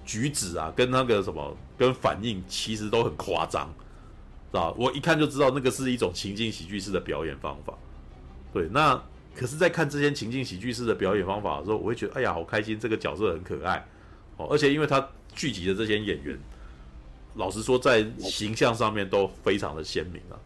[0.08, 3.68] 举止啊，跟那个什么，跟反应其实都很夸张，
[4.56, 4.76] 知道？
[4.78, 7.74] 我一看就知道那个是一种情境喜剧式的表演方法。
[8.54, 8.96] 对，那
[9.36, 13.86] 可是，在看这些情境喜剧式的表演方法的时候，我会觉得，哎呀，好开心，这个角色很可爱
[14.38, 14.48] 哦。
[14.50, 16.40] 而且，因为他聚集的这些演员，
[17.36, 20.40] 老实说，在形象上面都非常的鲜明啊。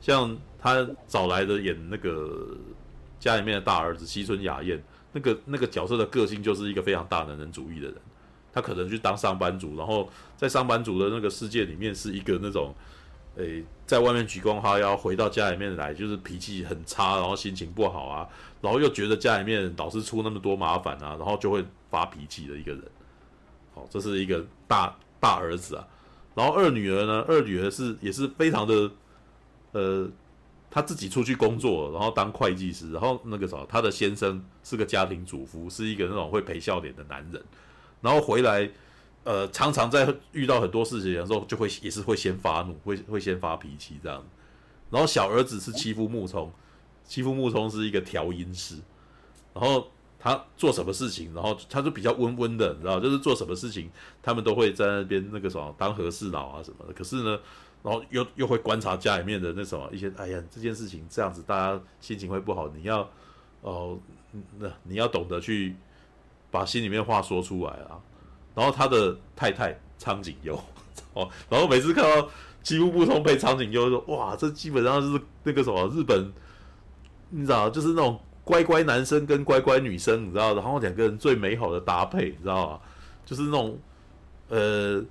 [0.00, 2.56] 像他找来的演那个
[3.18, 7.94] 家里面的大儿子西村雅彦，那个那个角色的个性就是一个非常大男人主义的人。
[8.52, 12.74] 他可能去当上班族，然后在上班族的那个世界里面是一个那种，
[13.36, 18.28] 诶，在外面举光哈腰，回到家里面来就是脾气很差，然后心情不好啊，
[18.60, 22.82] 然后又觉得家里面老是出那么多麻烦啊，然后就会发脾气的一个人。
[23.72, 25.86] 好，这是一个大大儿子啊，
[26.34, 28.90] 然后二女儿呢，二女儿是也是非常的，
[29.72, 30.10] 呃，
[30.68, 37.42] 她自己出去工作，然后当会计师，然后那个什么，她的先生是个家庭主妇，是一个那种会陪笑脸的男人。
[38.00, 38.68] 然后回来，
[39.22, 44.24] 呃，常常在遇到很多事情的时候，就会也是会先发怒，会会先发脾气这样。
[44.90, 46.50] 然后小儿子是欺负木聪，
[47.04, 48.76] 欺负木聪是一个调音师，
[49.52, 49.86] 然后
[50.18, 53.90] 他做什么事情，然后他就比较温温的，你知道，就是做什么事情，
[54.22, 56.92] 他们都会在那边那个什么当和事佬啊什么的。
[56.94, 57.38] 可是呢，
[57.82, 63.08] 然后又又会观察家里面的那什么一些，哎呀，这件事情这样子，大家心情会不好，你要
[63.60, 63.98] 哦，
[64.58, 65.76] 那你要懂得去。
[66.52, 67.94] 把心里面话说出来啊，
[68.54, 70.54] 然后他的太太苍井优
[71.14, 72.28] 哦，然后每次看到
[72.62, 76.32] 妻夫木聪配苍井优，说哇，这基本上就是那个什么日本，
[77.30, 82.80] 你知道，就是那种乖乖男生跟乖乖女生，你知道，然后两个人最美好的搭配，你知道吗？
[83.24, 83.78] 就是那种
[84.48, 85.02] 呃，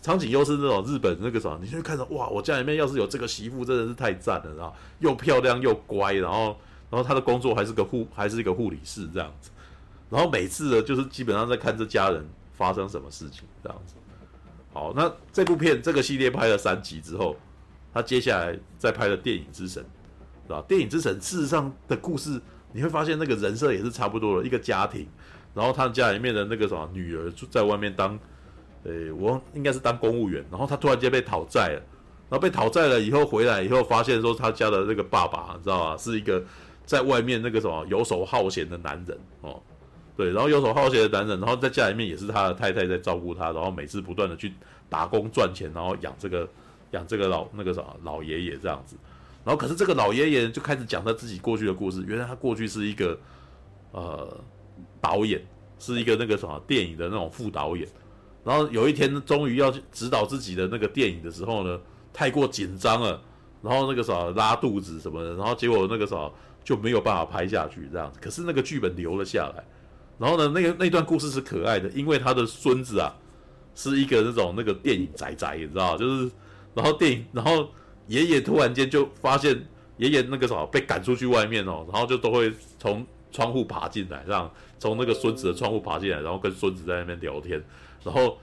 [0.00, 6.56] 苍井优是那种日本那个什么，你就会看到哇，我家里面要是有这个媳妇，真的是太赞了，然后又漂亮又乖，然后
[6.90, 9.50] 然后他的工作还是个护，还是一个护理师这样子。
[10.08, 13.94] 然后每次呢，就是基本上在看这家人发生什么事情这样子。
[14.72, 17.34] 好，那这部片这个系列拍了三集之后，
[17.94, 19.82] 他接下来再拍了《电影之神》，
[20.46, 20.58] 是吧？
[20.66, 22.40] 《电影之神》事实上的故事，
[22.72, 25.08] 你会发现那个人设也是差不多的，一个家庭，
[25.54, 28.18] 然后他家里面的那个什么女儿就在外面当，
[28.84, 31.82] 诶，我应该是当公务员，然后他突然间被讨债了，
[32.28, 36.44] 然后被讨债了以后回来以后，发现说他家的那个爸爸，你知道吧，是一个
[36.84, 39.60] 在外面那个什么游手好闲的男人哦。
[40.16, 44.50] 对，然后游手好闲的男人，然后在家里面也是他的太太在照顾他，然后每次不断的去
[44.88, 46.48] 打工赚钱，然后养这个
[46.92, 48.96] 养这个老那个啥老爷爷这样子，
[49.44, 53.18] 然后可是这个老爷爷就开始讲他自己过去的故事，原来他过去是一个
[53.92, 54.40] 呃
[54.98, 55.44] 导演，
[55.78, 57.86] 是一个那个什么电影的那种副导演，
[58.42, 61.78] 然后有一天终于要去指导自己的那个电影的时候呢，
[62.14, 63.20] 太过紧张了，
[63.60, 66.30] 然后那个啥拉肚子什么的，然后结果那个啥
[66.64, 69.62] 就没有办法拍下去这样子，可是那个剧本留了下来。
[70.18, 73.14] 然后呢，那个那段故事是可爱的，因为他的孙子啊，
[73.74, 76.30] 是一个那种那个电影宅宅，你知道就是，
[76.74, 77.68] 然后电影，然后
[78.06, 79.66] 爷爷突然间就发现
[79.98, 87.62] 爷爷那个什么被赶出去外面哦，然后就都会从窗户爬进来，这样从那个孙子的窗户爬进来，然后跟孙子在那边聊天。
[88.02, 88.38] 然后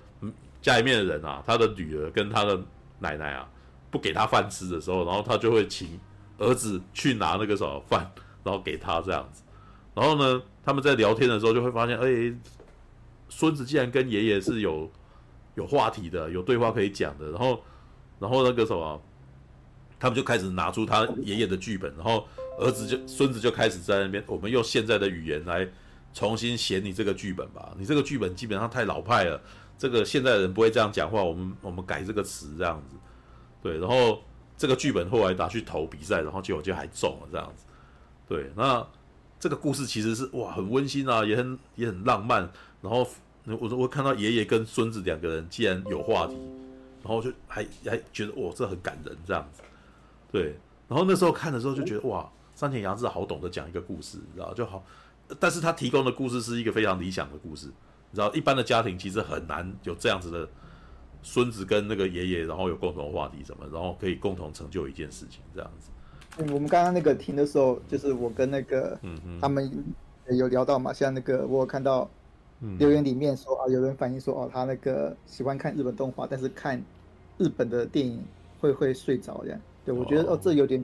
[0.61, 2.61] 家里面的人啊，他的女儿跟他的
[2.99, 3.49] 奶奶啊，
[3.89, 5.99] 不给他饭吃的时候，然后他就会请
[6.37, 8.11] 儿子去拿那个什么饭，
[8.43, 9.41] 然后给他这样子。
[9.95, 12.33] 然后呢，他们在聊天的时候就会发现，哎，
[13.29, 14.89] 孙子竟然跟爷爷是有
[15.55, 17.29] 有话题的，有对话可以讲的。
[17.31, 17.61] 然后，
[18.19, 19.01] 然后那个什么，
[19.99, 22.25] 他们就开始拿出他爷爷的剧本，然后
[22.59, 25.67] 儿子就孙子就开始在那边，我们用现在的语言来
[26.13, 27.73] 重新写你这个剧本吧。
[27.77, 29.41] 你这个剧本基本上太老派了，
[29.77, 32.95] 这个现在的人不会这样讲话，我们我们改这个词这样子。
[33.61, 34.21] 对，然后
[34.57, 37.65] 这个剧本后来拿去投比赛，然后结果就还中了这样子。
[38.27, 38.85] 对，那
[39.43, 42.49] 这个故事其实是哇很温馨啊，也很也很浪漫。
[42.81, 43.05] 然后
[43.45, 46.37] 我我看到爷爷跟孙子两个人竟然有话题，
[47.01, 49.61] 然后就还还觉得哇这很感人这样子。
[50.31, 50.55] 对，
[50.87, 54.81] 然后那时候看的时候就觉得哇，山田洋次好懂得讲一个故事，你知道就好，
[55.37, 57.65] 但是他提供的故事是一个非常理想的故事，
[58.11, 60.47] 你知道一般的家庭其实很难有这样子的
[61.21, 65.89] 孙子跟那个爷爷，然后有共同话题什么，然后可以共同成就一件事情这样子。
[66.37, 68.97] 嗯，我们刚刚那个停的时候，就是我跟那个
[69.39, 69.69] 他们
[70.29, 72.09] 有聊到嘛，像那个我有看到
[72.79, 76.81] 留言里面说啊，有人反映说哦，他那个喜欢看日本动画，但是看
[77.37, 78.23] 日本的电影
[78.59, 79.59] 会会睡着这样。
[79.85, 80.83] 对，我觉得哦，这有点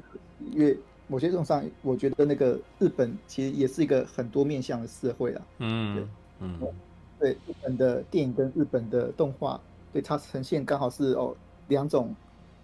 [0.52, 5.42] 因为某些种上，我觉得那个日本其实也是一个很多面向的社会啊。
[5.60, 6.08] 嗯，对，
[6.42, 6.60] 嗯，
[7.20, 9.60] 对，日本的电影跟日本的动画，
[9.92, 11.36] 对它呈现刚好是哦
[11.70, 12.14] 两种、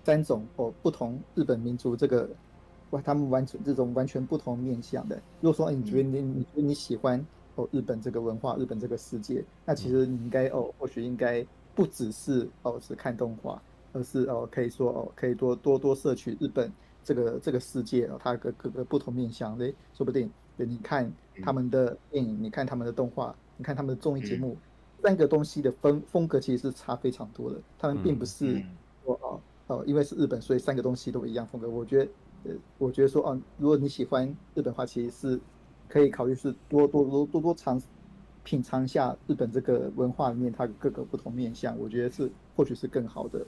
[0.04, 2.30] 三种哦不同日本民族这个哇，
[3.02, 5.16] 他们完全这种完全不同面向的。
[5.42, 13.62] 如果说你觉得你你觉得你喜欢哦日本这个文化、日本这个世界，那其实你应该哦或许应该不只是哦是看动画。
[13.94, 16.70] 而是哦，可以说哦，可以多多多摄取日本
[17.02, 21.10] 这个这个世界哦，它各各个不同面向的，说不定对，你看
[21.42, 24.58] 他们的电影，你看他们的动画，你看他们的综艺节目，
[25.02, 27.58] 三个东西的风风格其实是差非常多的。
[27.80, 28.62] 他们并不是
[29.06, 31.70] 说哦哦，因为是日本，所以三个东西都一样风格。
[31.70, 32.12] 我觉得
[32.46, 35.40] 呃，我觉得说哦，如果你喜欢日本话，其实是
[35.90, 37.82] 可以考虑是多多多多多尝
[38.44, 43.46] 品尝一下日本这个文化里面它各个不同面向，我觉得是或许是更好的。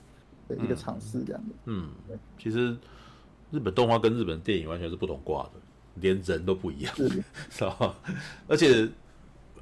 [0.49, 1.89] 的一个尝试这样的，嗯，
[2.37, 2.71] 其实
[3.51, 5.51] 日本动画跟日本电影完全是不同挂的，
[5.95, 7.09] 连人都不一样，是，
[7.51, 7.93] 是吧？
[8.47, 8.87] 而且，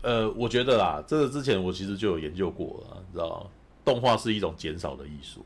[0.03, 3.49] 呃，我觉得啦，这个之前我其实就有研究过了，你知道，
[3.83, 5.43] 动画是一种减少的艺术，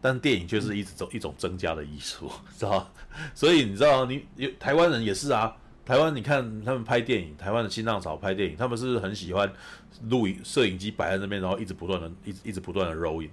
[0.00, 2.90] 但电影却是一直走一种增加的艺术， 知道？
[3.34, 9.52] 所以你知道，你有台湾人也是啊，台湾你看他们拍电影，台湾的新浪潮拍电影，他们是很喜欢
[10.08, 13.30] 录影摄影机摆在那边，然后一直不断的，一直一直不断的 rolling。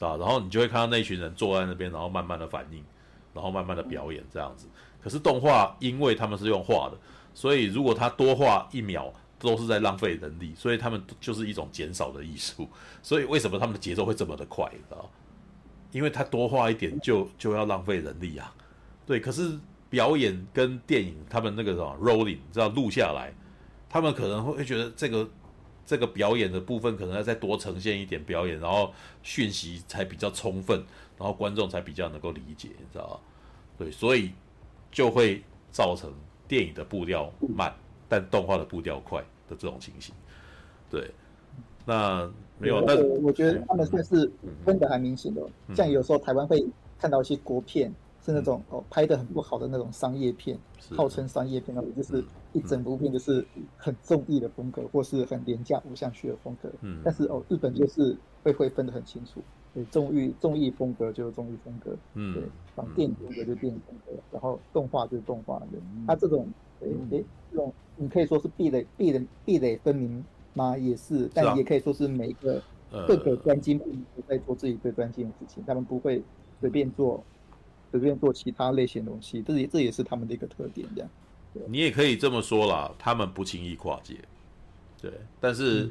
[0.00, 2.84] 啊，然后你就会看到那群人坐在那边，然后慢慢的反应，
[3.32, 4.66] 然后慢慢的表演这样子。
[5.00, 6.98] 可是动画，因为他们是用画的，
[7.32, 12.68] 所以如果他多画一秒，都是在浪费人力，所以他们就是一种减少的艺术。
[13.02, 14.68] 所以为什么他们的节奏会这么的快？
[14.70, 15.10] 知道？
[15.94, 18.54] 因为他多画一点就就要浪费人力啊。
[19.06, 23.32] 对，可是表演跟电影，他们那个什么 rolling，知道录下来，
[23.88, 25.26] 他们可能会觉得这个。
[25.86, 28.90] 这个表演的部分可能要再多呈现一点表演，然后
[29.22, 30.82] 讯息才比较充分，
[31.18, 33.20] 然后观众才比较能够理解，你知道吧？
[33.76, 34.32] 对，所以
[34.90, 36.10] 就会造成
[36.48, 37.70] 电影的步调慢，
[38.08, 40.14] 但动画的步调快的这种情形。
[40.88, 41.10] 对，
[41.84, 42.26] 那
[42.58, 44.30] 没有，但我觉得他们算是
[44.64, 45.42] 分的还明显的。
[45.74, 46.64] 像有时候台湾会
[46.98, 47.94] 看到一些国片。
[48.24, 50.58] 是那种哦，拍的很不好的那种商业片，
[50.96, 56.72] 号称商业片，那种就是一整部片就是很综艺的风格，或是很廉价偶像剧的风格。
[56.80, 62.42] 嗯，但是哦，日本就是会会分得很清楚，对，综艺综艺风格就是综艺风格，嗯，对，
[62.74, 65.66] 然后电影风格就是电影风格，然后动画就是动画的。
[66.06, 70.76] 它这种，诶诶，这种你可以说是壁垒壁垒壁垒分明吗？
[70.78, 72.62] 也是，但也可以说是每一个
[73.06, 73.86] 各个专精都
[74.26, 76.22] 在做自己最专精的事情，他们不会
[76.60, 77.22] 随便做。
[77.90, 81.08] 随便做其他类型的东西，这也这也是他们的一个特点，这样。
[81.68, 84.16] 你也可以这么说啦，他们不轻易跨界，
[85.00, 85.12] 对。
[85.38, 85.88] 但是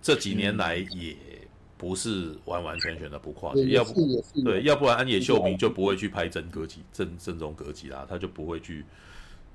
[0.00, 1.14] 这几年来也
[1.76, 3.92] 不是完完全全的不跨界，要不
[4.42, 8.82] 对，要不然安野秀明就不会去拍真歌姬、正正宗歌姬啦，他就不会去，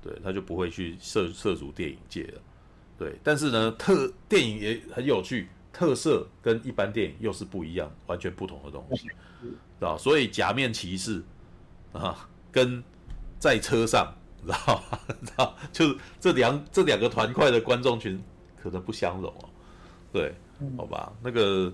[0.00, 2.40] 对，他就不会去涉涉足电影界了，
[2.98, 3.16] 对。
[3.22, 9.06] 但是呢，特电影也很有趣，特色跟一般电影又是不一样，完全不同的东西，
[9.42, 9.96] 知道？
[9.96, 11.22] 所以假面骑士。
[11.90, 12.84] 啊，跟
[13.38, 14.58] 在车上，知道
[14.90, 14.98] 吗？
[15.24, 18.22] 知道，就是这两这两个团块的观众群
[18.62, 19.48] 可能不相容哦。
[20.12, 20.34] 对，
[20.76, 21.72] 好吧，那个，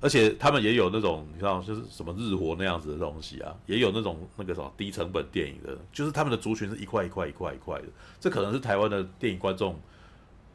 [0.00, 7.84] 而且他们也有那种，你知道，就是什么日活那样子的东西啊，也有那种那个什么低成本电影的，就是他们的族群是一块一块一块一块的。
[8.18, 9.80] 这可能是台湾的电影观众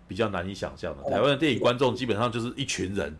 [0.07, 1.03] 比较难以想象的。
[1.09, 3.15] 台湾的电影观众基本上就是一群人，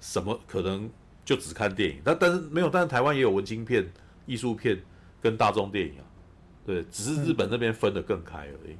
[0.00, 0.90] 什么可能
[1.24, 3.90] 就只看电影，但但是没有，但是台湾也有文青片、
[4.26, 4.80] 艺术片。
[5.22, 6.04] 跟大众电影啊，
[6.66, 8.72] 对，只是日本那边分得更开而已，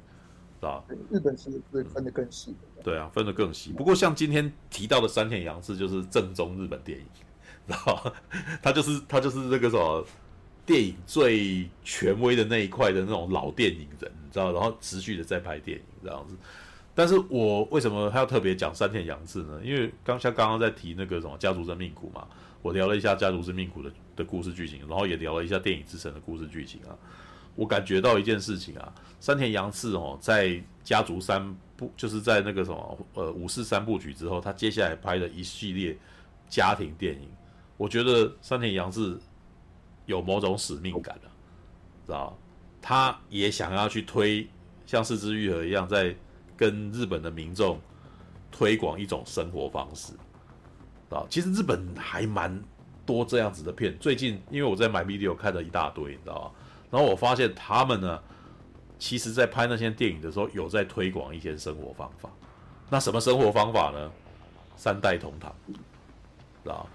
[0.59, 0.83] 是吧？
[1.09, 2.83] 日本其实是分得更细的。
[2.83, 3.71] 对啊，分得更细。
[3.71, 7.05] 不过像今天提到的山田洋次就是正宗日本电影，
[7.65, 8.13] 知道吧？
[8.61, 10.05] 他就是他就是那个什么
[10.65, 16.35] 电影最权威的那一块的那种老电影人，你知道，然后持续的在拍电影这样子。
[16.95, 19.59] 但是我为什么还要特别讲山田洋次呢？
[19.63, 22.27] 因为刚像刚刚在提那个什么家族真命苦嘛，
[22.61, 26.95] 我聊了一下家族真命苦的的故事剧情，然后也聊了一下电影之神的故事剧情啊。
[27.55, 35.97] 我感觉到一件事情啊，山田洋次哦，在家族三部，就是在那个什么呃武士三部曲之后，他接下来拍的一系列
[36.47, 37.27] 家庭电影，
[37.75, 39.19] 我觉得山田洋次
[40.05, 41.27] 有某种使命感的，
[42.05, 42.37] 知道？
[42.79, 44.47] 他也想要去推
[44.85, 46.15] 像是枝裕和一样在。
[46.55, 47.79] 跟日本的民众
[48.51, 50.13] 推广一种生活方式
[51.09, 52.63] 啊，其实日本还蛮
[53.05, 53.97] 多这样子的片。
[53.99, 56.51] 最近因为我在买 video 看了一大堆，你知道吗？
[56.89, 58.21] 然后我发现他们呢，
[58.97, 62.29] 其实在拍那些电影的时候，有在推广一些生活方法。
[62.89, 64.11] 那什么生活方法呢？
[64.75, 66.87] 三代同堂，知道？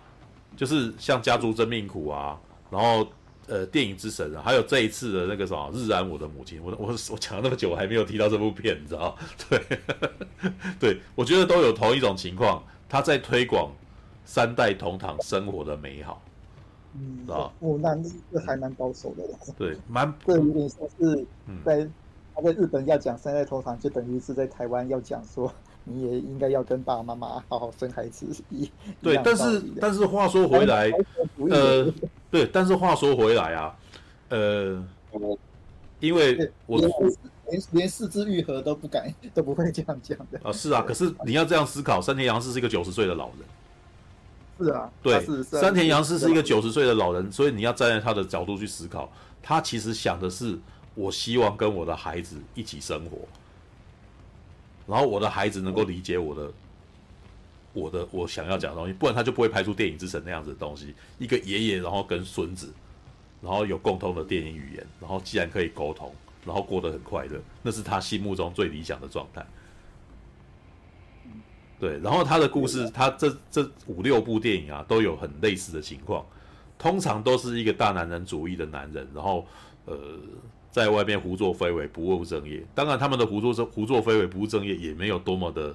[0.57, 2.39] 就是像家族真命苦啊，
[2.71, 3.07] 然后。
[3.49, 9.17] 呃，电影之神啊，还有这一次的那个什么日安我的母亲，我我我讲了那么久，我还没有提到这部片，你知道？
[9.49, 9.63] 对，
[10.79, 13.73] 对，我觉得都有同一种情况，他在推广
[14.25, 16.23] 三代同堂生活的美好，
[16.95, 17.53] 嗯，知道？
[17.61, 17.97] 哦，那
[18.31, 19.25] 这还蛮保守的，
[19.57, 21.27] 对，蛮， 这有点像是
[21.65, 21.89] 在
[22.35, 25.53] 他在日本要讲三代同堂，就等于是在台湾要讲说。
[25.91, 28.71] 你也应该要跟爸爸妈妈好好生孩子一
[29.03, 30.93] 对，但是但是话说回来，
[31.51, 31.91] 呃，
[32.31, 33.75] 对，但是话说回来啊，
[34.29, 34.85] 呃，
[36.01, 40.39] 因为我连连四肢愈合都不敢 都不会这样讲的。
[40.43, 49.11] 啊，是啊，可是你要这样思考，山田洋次是一个九十岁的老人，是啊，对，山田洋次是一个九十岁的老人，所以你要站在他的角度去思考，
[49.43, 50.59] 他其实想的是，
[50.95, 53.19] 我希望跟我的孩子一起生活。
[54.89, 56.51] 然后我的孩子能够理解我的，
[57.75, 60.95] 我的我想要讲的东西，不然他就不会拍出电影之神那样子的东西。
[61.19, 62.73] 一个爷爷，然后跟孙子，
[63.43, 66.11] 然后有共通的电影语言，然后既然可以沟通，
[66.43, 69.47] 然后过得很快乐，那是他心目中最理想的状态。
[71.79, 76.25] 对，然后他的故事，他这这五六部电影啊，都有很类似的情况，
[76.79, 79.47] 通常都是一个大男人主义的男人，然后
[79.85, 80.19] 呃。
[80.79, 82.65] 在外面胡作非为，不务正业。
[82.73, 85.75] 当然，他们的胡作胡作非为，不务正业，也没有多么的，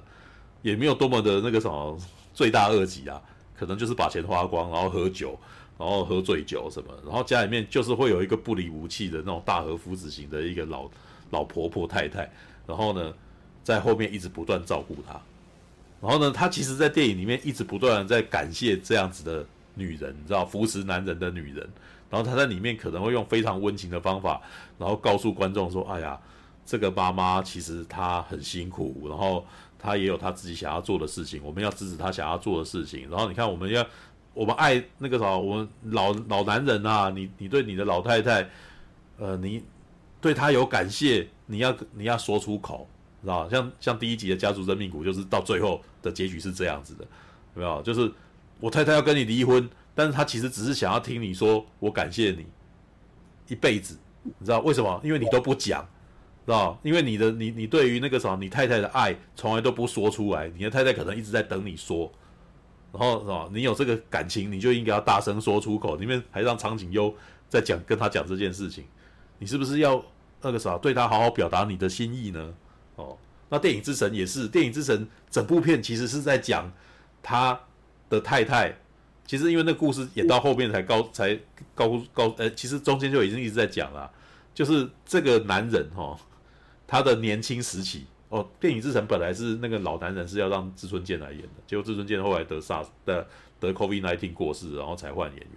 [0.62, 1.98] 也没有多么的那个什么
[2.32, 3.20] 罪大恶极啊。
[3.54, 5.38] 可能就是把钱花光，然后喝酒，
[5.78, 6.88] 然后喝醉酒什么。
[7.04, 10.90] 然后家里面就是会有一个不离不弃的那种大和夫子型的一个老
[11.28, 12.26] 老婆婆太太。
[12.66, 13.12] 然后呢，
[13.62, 15.20] 在后面一直不断照顾他。
[16.00, 21.68] 然后呢，他其实，在电影里面一直不断的在感谢这样子的女人，你知道，扶持男人的女人。
[22.14, 24.40] 然后他在里面可能会用非常温情的方法，
[24.78, 26.16] 然后告诉观众说：“哎呀，
[26.64, 29.44] 这个妈妈其实她很辛苦，然后
[29.76, 33.10] 她也有她自己想要做的事情，我们要支持她想要做的事情。
[33.10, 33.84] 然后你看，我们要
[34.32, 38.48] 我们爱那个什么，我们老老男人啊，你你对你的老太太，
[39.18, 39.60] 呃，你
[40.20, 42.88] 对她有感谢，你要你要说出口，
[43.22, 47.04] 知道像像第一集的家族真命苦，就是到最后的结局是这样子的，
[47.56, 47.82] 有没有？
[47.82, 48.08] 就是
[48.60, 52.46] 我太太要跟你离婚。”但是他其实只是想要听你说，我感谢你
[53.46, 55.00] 一辈子，你知道为什么？
[55.04, 55.86] 因为你都不讲，
[56.44, 56.76] 知道？
[56.82, 62.10] 因为你的你你对于那个什么你太太的爱从来都不说出来，你的太太可能一直在等你说，
[62.92, 63.48] 然后是吧？
[63.52, 65.94] 你有这个感情，你就应该要大声说出口。
[65.96, 67.14] 里面还让苍井优
[67.48, 68.84] 在讲跟他讲这件事情，
[69.38, 70.04] 你是不是要
[70.42, 72.54] 那个啥对他好好表达你的心意呢？
[72.96, 73.16] 哦，
[73.48, 76.68] 那电影之神也是，电影之神整部片其实是在讲
[77.22, 77.60] 他
[78.08, 78.76] 的太太。
[79.26, 81.34] 其实因为那故事演到后面才高才
[81.74, 84.10] 高高，呃，其实中间就已经一直在讲了，
[84.52, 86.16] 就是这个男人哈，
[86.86, 93.26] 他的年轻时期哦，电影之神本来是那个老男人是要让志村健来演的，结果志村健后来得 SARS 的
[93.58, 95.48] 得 COVID-19 过世，然后才换演员，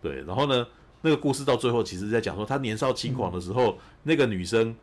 [0.00, 0.66] 对，然后呢，
[1.02, 4.74] 那个故事到最后其实在讲说他年少轻狂的时候，那个女生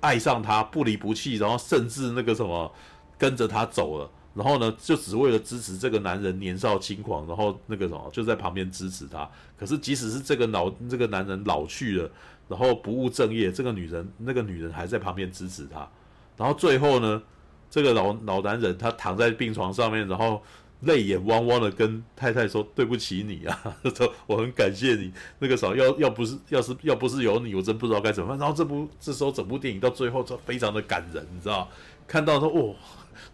[0.00, 2.72] 爱上他不离不弃，然后甚至那个什么
[3.18, 4.10] 跟着他走了。
[4.36, 9.26] 然后呢，就只为了支持这个男人年少轻狂，然后那个什么就在旁边支持他。
[9.58, 12.10] 可是即使是这个老这个男人老去了，
[12.46, 15.88] 然后不务正业，这个女人那个女人还在旁边支持他。
[16.36, 17.22] 然后最后呢，
[17.70, 20.42] 这个老老男人他躺在病床上面，然后
[20.80, 23.58] 泪眼汪汪的跟太太说：“对不起你啊，
[23.96, 25.10] 说我很感谢你。
[25.38, 31.66] 那个时候要要不是要是要不是有你，我真不知道该怎么办。”然后这部这时候整部电影到最后就非常的感人，你知道
[32.06, 32.74] 看到说哦。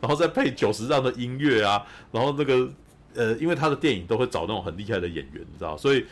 [0.00, 2.68] 然后再配久石让的音乐啊，然后那个
[3.14, 6.04] 呃，因为他的电影都会找那种很厉害的演员，你知道，所以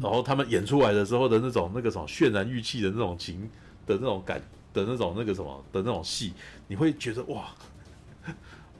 [0.00, 3.48] 然后他们演出来的时候的那种那个什么渲染欲泣的那种情
[3.86, 4.40] 的那种感
[4.72, 6.32] 的那种那个什么的那种戏，
[6.68, 7.54] 你会觉得哇，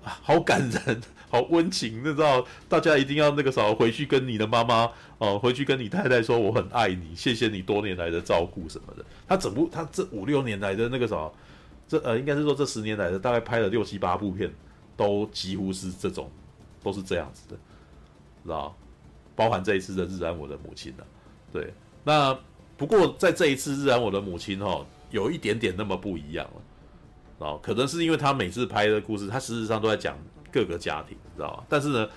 [0.03, 2.47] 好感人，好 好温情，你知道？
[2.68, 9.05] 大家一定要那个时候回去跟你的妈妈哦，回去跟你太太说我很爱你，谢谢你多年来的照顾什么的。
[9.28, 11.32] 他整部他这五六年来的那个什么，
[11.89, 14.53] 这呃应该是说这十年来的大概拍了六七八部片，
[14.97, 16.30] 都几乎是这种，
[16.82, 17.57] 都是这样子的，
[18.45, 18.76] 知道？
[19.34, 21.05] 包含这一次的《日安我的母亲》呢，
[21.53, 21.72] 对。
[22.05, 22.39] 那
[22.76, 26.62] 不过在这一次《日安我的母亲》哈，有一点点那么不一样了。
[27.39, 30.16] 哦，可能是因为他每次拍的故事，他事实上都在讲
[30.51, 31.64] 各个家庭，知道吧？
[31.68, 32.09] 但是呢，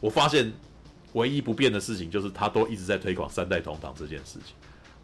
[0.00, 0.52] 我发现
[1.12, 4.56] 唯一不变的事情就是他都一直在推广三代同堂这件事情。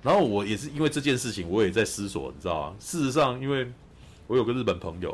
[0.03, 2.77] 然后我也是因为这件事情，我也在思索，你知道吗？
[2.81, 3.71] 事实上，因为
[4.31, 5.11] 我有个日本朋友，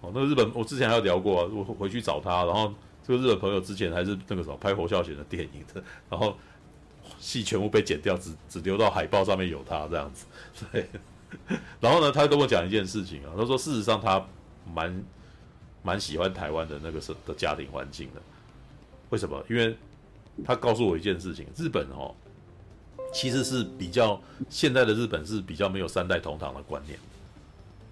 [0.00, 2.72] 哦，那个日本我之前还有聊过，我回去找他，然后
[3.06, 6.34] 这个日本朋友之前还是那个什么拍侯孝贤的电影的，然后
[7.18, 10.24] 戏全部被剪掉，只只留到海报上面有他这样子，
[10.72, 10.88] 对。
[11.80, 14.24] 然后呢，他跟我讲一件事情啊，他说事实上他
[14.72, 15.04] 蛮
[15.82, 18.22] 蛮喜欢台湾的那个是的家庭环境的。
[19.10, 19.44] 为什么？
[19.50, 19.76] 因为
[20.46, 22.14] 他告诉我一件事情，日本哦，
[23.12, 26.98] 其实是比较现在的日本是比较没有三代同堂的观念，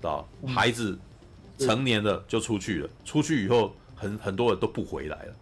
[0.07, 0.99] 啊，孩子
[1.59, 5.35] 成年了就出去了，出去以后很很多人都不回来了，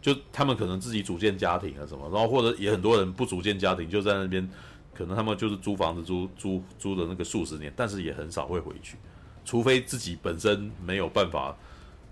[0.00, 4.48] 就他们可能自己组建家庭啊什么，然后或者也很多人不组建家庭就在那边。
[4.94, 8.96] 可能他们就是租房子租租租的那个数十年，但是也很少会回去，
[9.44, 11.56] 除非自己本身没有办法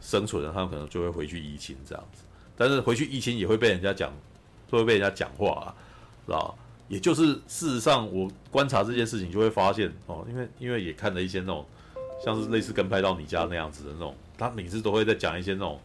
[0.00, 2.22] 生存，他们可能就会回去移情这样子。
[2.56, 4.12] 但是回去移情也会被人家讲，
[4.70, 5.74] 会被人家讲话啊，
[6.26, 6.54] 是吧？
[6.86, 11.66] 也就是事实上，我观察这件事情就会发现哦，因为因为也看了一些那种
[12.24, 15.80] 像是类似跟拍到你家那样子的那种，他每次都会在讲一些那种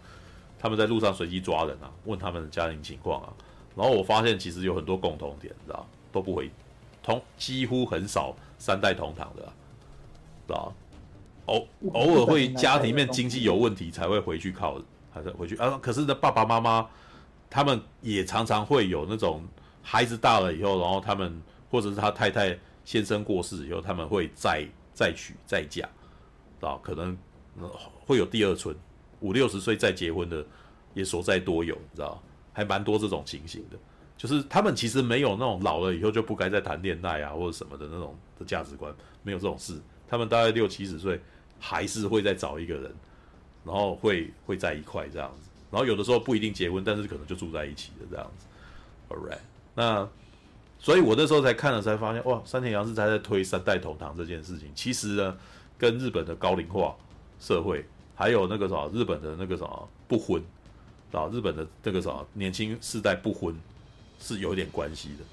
[0.60, 3.34] 他们在路上随机抓人啊，问他们的家庭情况啊，
[3.76, 6.50] 然后我发现其实有很多共同点，你知道都不回。
[7.04, 9.42] 同几乎很少三代同堂的，
[10.48, 10.74] 知道？
[11.48, 14.80] 偶偶尔会家里面经济有问题才会回去靠，
[15.12, 15.80] 还是回去啊？
[15.82, 16.88] 可是呢，爸爸妈妈
[17.50, 19.44] 他们也常常会有那种
[19.82, 22.56] 孩子大了以后，然后他们或者是他太太
[22.86, 24.64] 先生过世以后，他们会再
[24.94, 25.90] 再娶再嫁，
[26.68, 27.18] 啊，可能
[28.06, 28.76] 会有第二春，
[29.20, 30.46] 五六十岁再结婚的
[30.94, 32.22] 也所在多有，你知道，
[32.54, 33.78] 还蛮多这种情形的。
[34.18, 38.94] 就是他们其实没有那种老了以后就不该再谈恋爱啊或者什么的那种的价值观，
[39.24, 39.82] 没有这种事。
[40.08, 41.20] 他们大概六七十岁
[41.60, 42.94] 还是会再找一个人，
[43.66, 45.50] 然后会会在一块这样子。
[45.72, 48.46] 然后有的时候不一定结婚，但是可能就住在一起的这样子。
[49.10, 49.40] All right，
[49.74, 50.08] 那
[50.78, 54.70] 所以我那时候才看了才发现，哇，山田洋次才在推三代同堂这件事情。
[54.76, 55.38] 其实呢，
[55.82, 56.96] 跟日本的高龄化
[57.40, 60.40] 社会，还有那个什么日本的那个什么不婚
[61.12, 63.56] 啊，日本的那个什么年轻世代不婚。
[64.24, 65.26] 是有点关系的，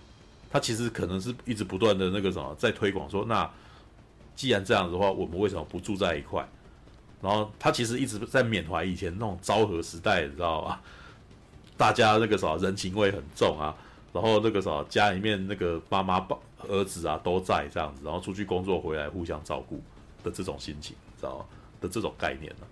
[0.51, 3.47] 他其实可能是一直不断的那个什么在推广说，那
[4.35, 6.49] 既然这样子的话，我们为什么不住在一块？
[7.21, 10.81] 然后他其实一直在缅怀以前那种昭和时代，你知道吧？
[11.77, 13.77] 大家那个什么人情味很重啊，
[14.15, 16.35] 然后那个什么家里面那个妈妈、爸、
[16.67, 19.79] 儿子啊都在这样子，然后出去工作回来互相照顾
[20.29, 21.45] 的这种心情，知道吗？
[21.81, 22.67] 的这种概念呢？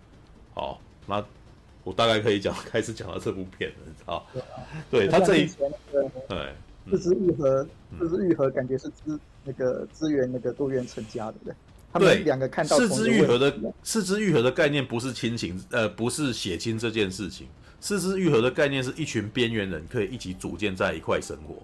[0.54, 1.24] 好，那。
[1.86, 4.26] 我大概可以讲，开始讲到这部片了，你知道？
[4.90, 5.48] 对，他这一
[6.28, 6.52] 对，
[6.90, 7.64] 四肢愈合，
[7.96, 11.54] 四肢愈合感觉是支那个支援那个多元成家的，对。
[11.92, 17.46] 他们两个看到四肢愈合的四肢愈合的概念不是亲情，呃，不是血亲这件事情。
[17.80, 21.62] 四肢愈合的概念是一群边缘人可以一起组建在一块生活，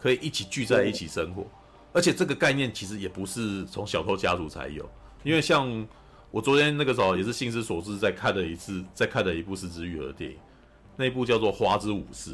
[0.00, 1.44] 可以一起聚在一起生活。
[1.92, 4.88] 而且这个概念其实也不是从小偷家族才有，
[5.22, 5.86] 因为像。
[6.32, 10.38] 我昨天那个时候也是心之所至，在看了一次，在看了一部四肢愈合的电影，
[10.94, 12.30] 那一部叫做《花之武士》，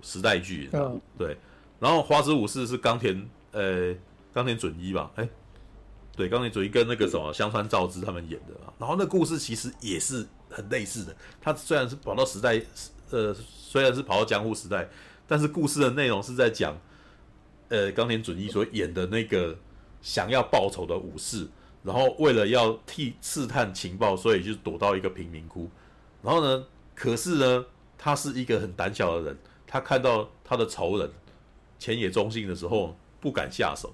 [0.00, 1.36] 时代剧，嗯，对。
[1.80, 3.92] 然后《花之武士》是冈田呃
[4.32, 5.10] 冈田准一吧？
[5.16, 5.28] 哎，
[6.14, 8.54] 对，冈田准一跟那个什么香川照之他们演的。
[8.78, 11.12] 然后那故事其实也是很类似的。
[11.40, 12.62] 他虽然是跑到时代，
[13.10, 14.88] 呃，虽然是跑到江户时代，
[15.26, 16.78] 但是故事的内容是在讲，
[17.70, 19.58] 呃，冈田准一所演的那个
[20.00, 21.48] 想要报仇的武士。
[21.82, 25.68] 然后为了要替刺探情报，所以就躲到一个贫民窟。
[26.22, 26.64] 然后呢，
[26.94, 27.64] 可是呢，
[27.98, 31.10] 他是一个很胆小的人，他看到他的仇人
[31.80, 33.92] 浅野忠信的时候不敢下手。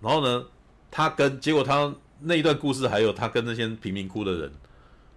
[0.00, 0.46] 然后呢，
[0.90, 4.52] 他跟结果他那一段故事还有他跟那些贫民窟的人，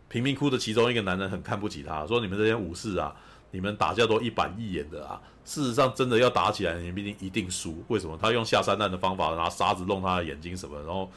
[0.10, 3.16] 贫民窟的其中一个男人很看不起他，说你们这些武士啊，
[3.52, 5.22] 你们打架都一板一眼的啊。
[5.46, 7.82] 事实上，真的要打起来，你们一定一定输。
[7.88, 8.18] 为什么？
[8.22, 11.10] 他用下三滥的方法拿沙子弄他的眼睛什么，然后。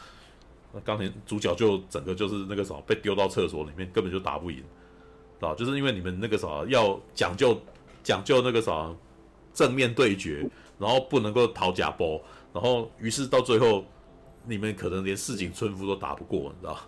[0.73, 4.62] 那钢铁主角就整个就是那个什么被丢到厕所里面，根本就打不赢，
[5.41, 7.61] 啊，就是因为你们那个啥要讲究
[8.03, 8.95] 讲究那个啥
[9.53, 10.49] 正面对决，
[10.79, 12.21] 然后不能够讨假包，
[12.53, 13.85] 然后于是到最后
[14.47, 16.79] 你们可能连市井村夫都打不过，你知道？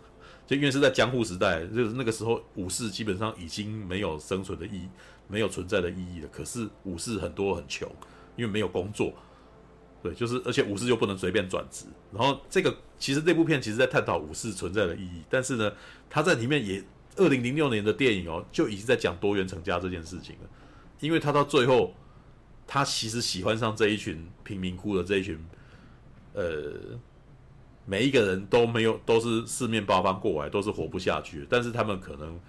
[0.47, 4.89] 就因为是在江户时代，就是那个时候武士基本上已经没有生存的意义，
[5.29, 6.29] 没有存在的意义了。
[6.33, 7.89] 可是武士很多很穷，
[8.35, 9.13] 因为没有工作，
[10.03, 11.85] 对，就是而且武士又不能随便转职。
[12.13, 15.73] 然后这个其实这部片其实在探讨武士存在的意义，但是呢，
[16.09, 16.81] 他在里面也
[17.17, 20.49] 二零零六年的电影哦，就已经在讲多元成家这件事情了。
[21.01, 21.93] 因为他到最后，
[22.65, 25.37] 他其实喜欢上这一群贫民窟的这一群，
[26.35, 26.43] 呃。
[27.87, 31.45] 每一个人都没有，都是四面八方过来，都是活不下去。
[31.51, 32.41] 但是他们可能，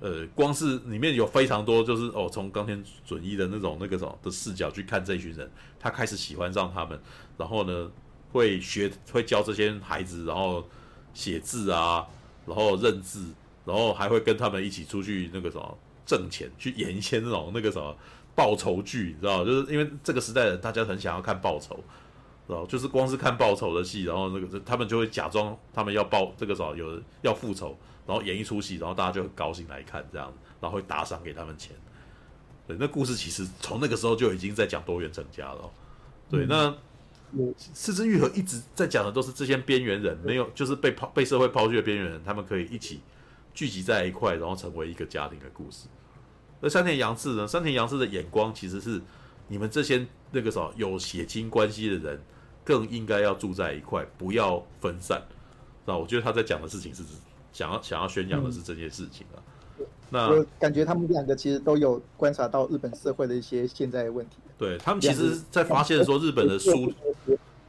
[0.00, 6.98] 呃，光是里面有非常多，就是哦，从冈田准一的那种那个什么的视角去看这一群人，他开始喜欢上他们，
[7.36, 7.90] 然后呢，
[8.32, 10.66] 会学，会教这些孩子，然后
[11.14, 12.06] 写字啊，
[12.46, 13.26] 然后认字，
[13.64, 17.96] 然后还会跟他们一起出去那个什么挣钱，去演一些那种那个什么
[18.34, 21.78] 报仇剧，你知道，就是因为这个时代人，大家很想要看报仇。
[22.48, 27.74] 然后就是光是看报仇的戏，然后那个他们就会假装他们要报这个什么，有要复仇，
[28.04, 30.30] 然后演一出戏，然后大家就很高兴来看这样，
[30.60, 31.74] 然后会打赏给他们钱。
[32.66, 35.70] 对，那故事其实从那个时候就已经在讲多元成家了。
[36.28, 36.74] 对，那
[37.74, 43.00] 是枝裕和一直在讲的都是这些边缘人，没有就是被抛被社会抛弃的边缘人，他们可以一起
[43.54, 45.88] 聚集在一块，然后成为一个家庭的故事。
[46.60, 49.00] 而山田洋次呢，山田洋次的眼光其实是
[49.48, 52.20] 你们这些那个什么有血亲关系的人。
[52.64, 55.20] 更应该要住在一块，不要分散。
[55.84, 57.02] 那我觉得他在讲的事情是
[57.52, 59.42] 想要想要宣扬的是这件事情啊。
[60.10, 64.36] 那感觉他们两个其实都有观察到日本社会的一些现在的问题。
[64.62, 66.92] 对，他们其实，在发现说日本的疏，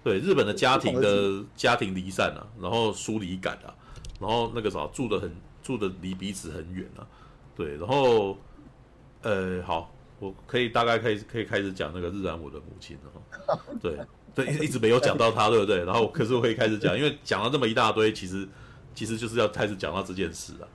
[0.03, 3.73] 对日本的家庭的家庭离散啊，然后疏离感啊，
[4.19, 7.01] 然后那个啥住的很住的离彼此很远啊。
[7.55, 8.37] 对，然后
[9.23, 13.57] 呃，好，我可以大概可以可以开始讲那个日安我的母亲了。
[13.81, 13.97] 对。
[14.35, 15.85] 对，一直没有讲到他，对不对？
[15.85, 18.49] 然后可是我可以开始讲，因为讲了这么一大堆，其实
[18.95, 20.65] 其实就是要开始讲到这件事啊。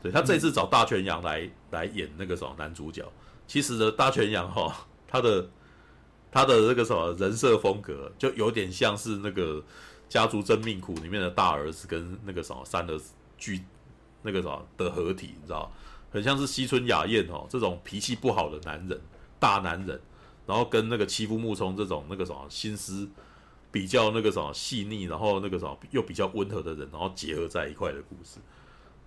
[0.00, 3.04] 对，他这次找大泉洋来来演那个什么男主角，
[3.48, 5.44] 其实呢，大泉洋哈，他的
[6.30, 9.56] 他的那个什么人设风格，就有点像是那个
[10.08, 13.60] 《家族真命苦》里面的大儿子跟那个什么三儿子聚
[14.22, 15.70] 那个什么的合体，你知道，
[16.10, 19.00] 很像是西村雅彦哦，这种脾气不好的男人，
[19.38, 20.00] 大男人。
[20.46, 23.08] 然后跟那个欺负木聪这种那个什么心思
[23.70, 28.40] 比较那个什么细腻，然后那个什么又比较温和的人，然后结合在一块的故事。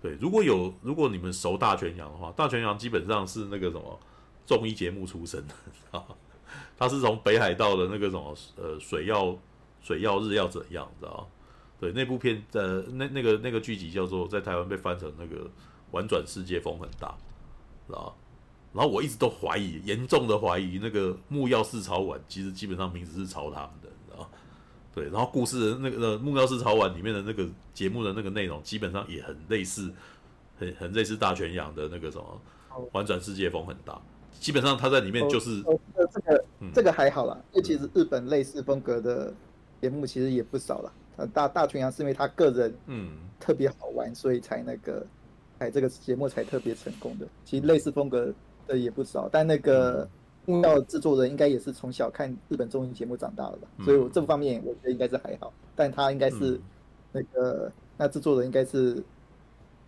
[0.00, 4.00] 对，如果有如果你们熟大泉洋的话，大泉洋基本上是那个什么
[4.46, 6.02] 综艺节目出身的，
[6.78, 9.38] 他是从北海道的那个什么呃水曜
[9.82, 11.28] 水曜日要怎样，知道
[11.80, 15.50] 对，那部片的那那个那个剧集叫做在台湾被翻成那个
[15.90, 17.14] 玩转世界风很大，
[17.86, 18.16] 知道
[18.72, 24.28] 然后我一直都怀疑，严重的怀疑那个木曜四超玩其实基本上名字是抄他们的，你知道？
[24.92, 29.92] 对，然后故事的那个呃木曜四超玩里面的那个节目的那个内容，基本上也很类似，
[30.58, 32.40] 很很类似大泉洋的那个什么
[32.92, 33.92] 《玩转世界风很大》，
[34.40, 39.32] 基本上他在里面就是哦，哦，这个、嗯、这个还好啦，因为其实日本类似风格的
[39.80, 40.92] 节目其实也不少了。
[41.32, 45.06] 大大群洋是因为他个人嗯特别好玩，所以才那个
[45.58, 47.26] 哎这个节目才特别成功的。
[47.44, 48.32] 其实类似风格。
[48.66, 50.08] 的也不少，但那个
[50.46, 55.52] 木曜制作人应该也是从小看日本综艺节目长大的吧，嗯、所以我这方面我觉得应该是还好。
[55.76, 56.58] 但他应该是
[57.12, 59.04] 那个、嗯、那制作人应该是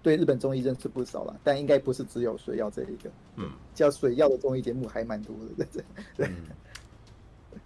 [0.06, 5.82] 对日本综艺认识不少了，但应该不是只有水曜这一个，嗯，叫水曜的综艺节目还蛮多的，对
[6.16, 6.28] 对。
[6.30, 7.60] 嗯、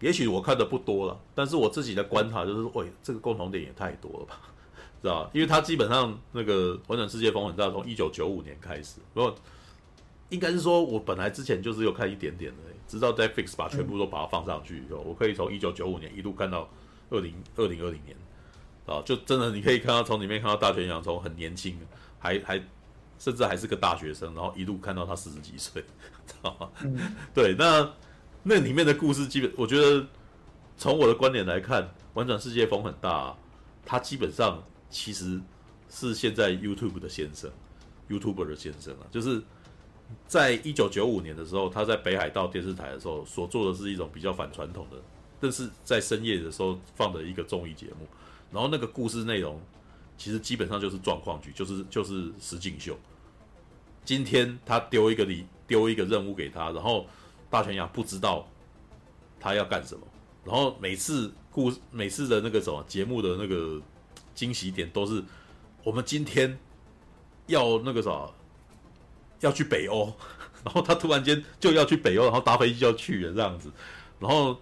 [0.00, 4.38] 也许我看的不多了，但是我自己的观察就是，喂，这个共同点也太多了吧，
[5.00, 5.30] 知道吧？
[5.32, 9.34] 因为他基本上那个《完整世界风很大》从一九九五年开始，不过。
[10.28, 16.68] 应该是说，我本来之前就是有看一点点的，直到 Netflix 把全部都把它放上去以后，我可以从一九九五年一路看到
[17.10, 18.16] 二零二零二零年，
[18.86, 21.78] 啊，就真的你可以看到从里面看到大泉洋从很年轻，
[22.18, 22.62] 还还
[23.18, 25.84] 甚至还是个大学生，然后一路看到他四十几岁，
[26.42, 26.70] 啊，
[27.34, 27.92] 对，那
[28.42, 30.06] 那里面的故事基本，我觉得
[30.76, 33.36] 从我的观点来看，玩转世界风很大，啊
[33.84, 35.40] 他基本上其实
[35.90, 37.50] 是现在 YouTube 的先生
[38.08, 39.42] ，YouTuber 的先生啊，就是。
[40.28, 44.96] 在一九九五年的时候，他在北海道电视台的时候所做的是一种比较反传统的，
[45.40, 48.06] 但是在深夜的时候放的一个综艺节目。
[48.56, 49.60] 然后那个故事内容
[50.16, 52.98] 其实基本上就是状况剧，就是就是实境秀。
[54.02, 57.06] 今天他丢一个礼，丢一个任务给他，然后
[57.50, 58.48] 大泉洋不知道
[59.38, 60.00] 他要干什么。
[60.42, 63.78] 然后每次故每次的那个什么节目的那个
[64.34, 65.22] 惊喜点都是
[65.84, 66.58] 我们今天
[67.48, 68.30] 要那个啥。
[69.40, 70.10] 要去北欧，
[70.64, 73.70] 然后他突然间就要去北欧，然后搭飞机就要去了这样子，
[74.18, 74.58] 然后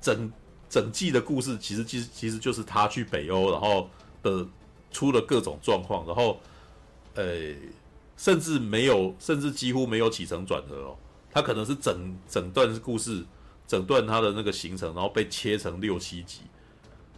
[0.00, 0.32] 整
[0.68, 3.88] 整季的故事其实其实其实就是他去北欧，然后
[4.22, 4.46] 的
[4.90, 6.40] 出了各种状况，然后
[7.14, 7.54] 呃，
[8.16, 10.96] 甚至没有，甚至几乎没有起承转合哦，
[11.30, 13.24] 他可能是整整段故事，
[13.66, 16.40] 整段他的那个行程，然后被切成六七集，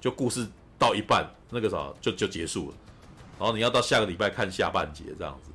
[0.00, 0.46] 就故事
[0.78, 2.76] 到一半那个啥就就结束了，
[3.38, 5.50] 然后你要到下个礼拜看下半节这样子，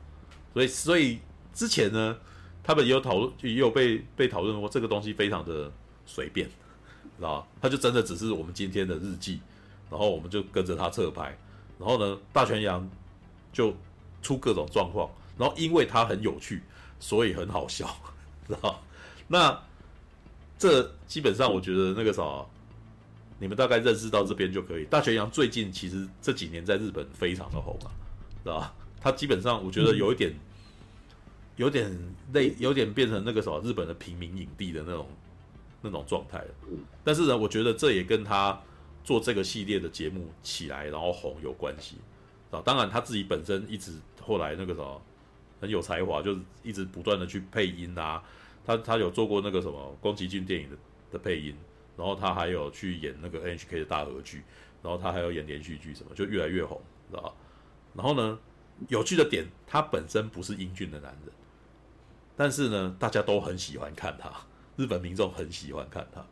[0.54, 1.20] 所以所以
[1.54, 2.18] 之前呢，
[2.64, 5.72] 他们也有讨论，也有被被讨论过这个东西非常的
[6.06, 6.50] 随便。
[7.24, 9.40] 知道他就真的只是我们今天的日记，
[9.90, 11.34] 然后我们就跟着他侧拍，
[11.80, 12.86] 然后呢，大泉洋
[13.54, 13.74] 就
[14.22, 16.62] 出各种状况，然后因为他很有趣，
[17.00, 17.88] 所以很好笑，
[18.46, 18.78] 知道
[19.26, 19.58] 那
[20.60, 22.46] 这基本上我觉得那个啥，
[23.40, 24.84] 你们大概认识到这边就可以。
[24.84, 27.88] 大泉洋最近其实这几年在日本非常的红啊，
[28.44, 28.74] 知道吧？
[29.00, 30.34] 他基本上我觉得有一点，
[31.56, 31.90] 有点
[32.34, 35.08] 类，有点变成那个什么日本的平民影帝的那种。
[35.84, 36.42] 那种状态，
[37.04, 38.60] 但是呢，我觉得这也跟他
[39.04, 41.98] 做这个系列的节目起来然后红有关系
[42.50, 42.62] 啊。
[42.64, 45.02] 当然他自己本身一直后来那个什么
[45.60, 48.24] 很有才华，就是一直不断的去配音啊。
[48.66, 50.78] 他他有做过那个什么宫崎骏电影的
[51.12, 51.54] 的配音，
[51.98, 54.42] 然后他还有去演那个 NHK 的大合剧，
[54.82, 56.82] 然后他还有演连续剧什么，就越来越红，
[57.12, 57.34] 知道吧？
[57.94, 58.40] 然后呢，
[58.88, 61.34] 有趣的点，他本身不是英俊的男人，
[62.38, 64.32] 但是呢，大家都很喜欢看他。
[64.76, 66.26] 日本民众很喜欢看他，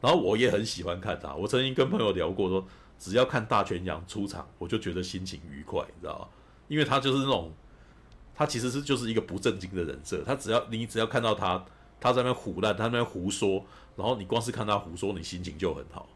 [0.00, 1.34] 然后我也很喜欢看他。
[1.34, 2.66] 我曾经跟朋友聊过说，
[2.98, 6.28] 只要看大泉洋出场，我就觉得心情愉快，你知道吗？
[6.68, 7.52] 因为他就是那种，
[8.34, 10.22] 他其实是就是一个不正经的人设。
[10.24, 11.64] 他只要你只要看到他，
[12.00, 13.64] 他在那边唬烂，他在那边胡说，
[13.96, 16.08] 然后你光是看他胡说，你心情就很好，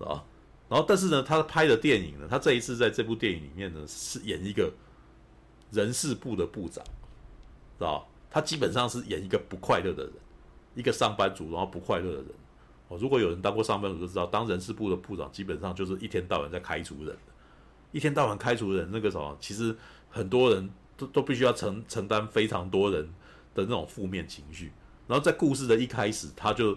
[0.00, 0.24] 啊。
[0.68, 4.72] 然后但是呢，他拍的电影呢，他这一次在这部电影里面呢，是演一个
[5.70, 6.84] 人事部的部长，
[7.78, 10.12] 知道他基本上是演一个不快乐的人。
[10.74, 12.26] 一个上班族，然后不快乐的人，
[12.88, 17.16] 哦，如果有人当过上班族，就知道，当人事部的部长，基本上就是一天到晚在开除人，
[17.92, 19.76] 一天到晚开除人，那个什么，其实
[20.10, 23.04] 很多人都都必须要承承担非常多人
[23.54, 24.72] 的那种负面情绪。
[25.06, 26.76] 然后在故事的一开始，他就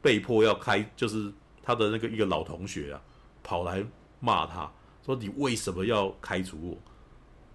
[0.00, 3.00] 被迫要开，就是他的那个一个老同学啊，
[3.44, 3.84] 跑来
[4.18, 4.68] 骂他
[5.06, 6.76] 说：“你为什么要开除我？”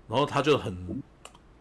[0.07, 1.01] 然后他就很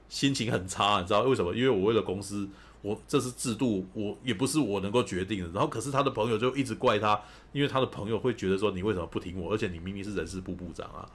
[0.08, 1.52] 心情很差，你知道为什么？
[1.54, 2.48] 因为我为了公司。
[2.86, 5.50] 我这是制度，我也不是我能够决定的。
[5.50, 7.20] 然后，可是他的朋友就一直怪他，
[7.52, 9.52] 因为他的朋友会觉得说，你为什么不听我？
[9.52, 11.10] 而且你明明是人事部部长啊。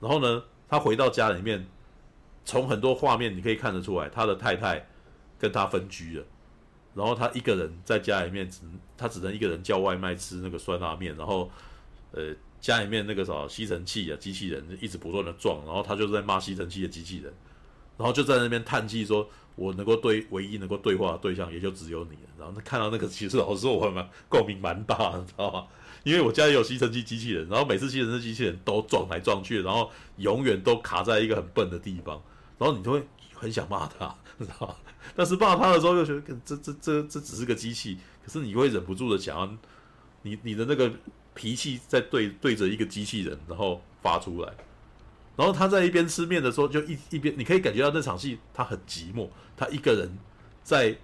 [0.00, 1.66] 然后呢，他回到家里面，
[2.44, 4.86] 从很多画面你可以看得出来，他的太太
[5.40, 6.24] 跟他分居了。
[6.94, 8.60] 然后他一个人在家里面只，
[8.96, 11.16] 他只能一个人叫外卖吃那个酸辣面。
[11.16, 11.50] 然后，
[12.12, 15.64] 呃，家里面那个什么吸尘器啊，机器人一直不断的撞。
[15.66, 17.32] 然后他就在骂吸尘器的机器人，
[17.96, 19.28] 然后就在那边叹气说。
[19.54, 25.66] 我能够对唯一能够对话的对象也就只有你了，然后看到那个，其实老实说我蛮共鸣蛮大，你知道吗？
[26.04, 32.18] 因为我家里有吸尘器机器人，然后每次吸尘器机器人都撞来撞去，然后永远都卡在一个很笨的地方，
[32.56, 34.74] 然后你就会很想骂他，知道吗？
[35.14, 39.46] 但是骂他的时候又觉得这这这这只是个机器，可是你会忍不住的想要
[40.22, 40.90] 你你的那个
[41.34, 44.50] 脾气在对对着一个机器人，然后发出来。
[45.34, 49.26] 然后他在一边吃面的时候，就一一边，你可以感觉到那场戏他很寂寞，
[49.56, 50.18] 他一个人
[50.62, 50.94] 在，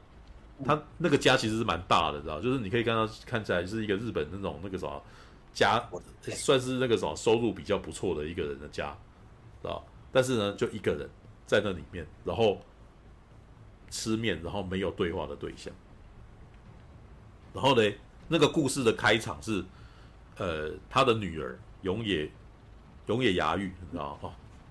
[0.63, 2.39] 他那个家其实是蛮大的，知道？
[2.39, 5.03] 就是你可以看到看起来是一个日本那种那个什么
[5.55, 5.83] 家，
[6.21, 8.95] 算是那个什么收入比较不错的一个人的家，
[9.63, 9.83] 知道？
[10.13, 11.09] 但是呢，就一个人
[11.47, 12.61] 在那里面，然后
[13.89, 15.73] 吃面，然后没有对话的对象。
[17.55, 17.91] 然后呢，
[18.29, 19.65] 那个故事的开场是，
[20.37, 22.31] 呃，他的女儿永野。
[23.09, 24.31] 永野芽郁，你知道吗？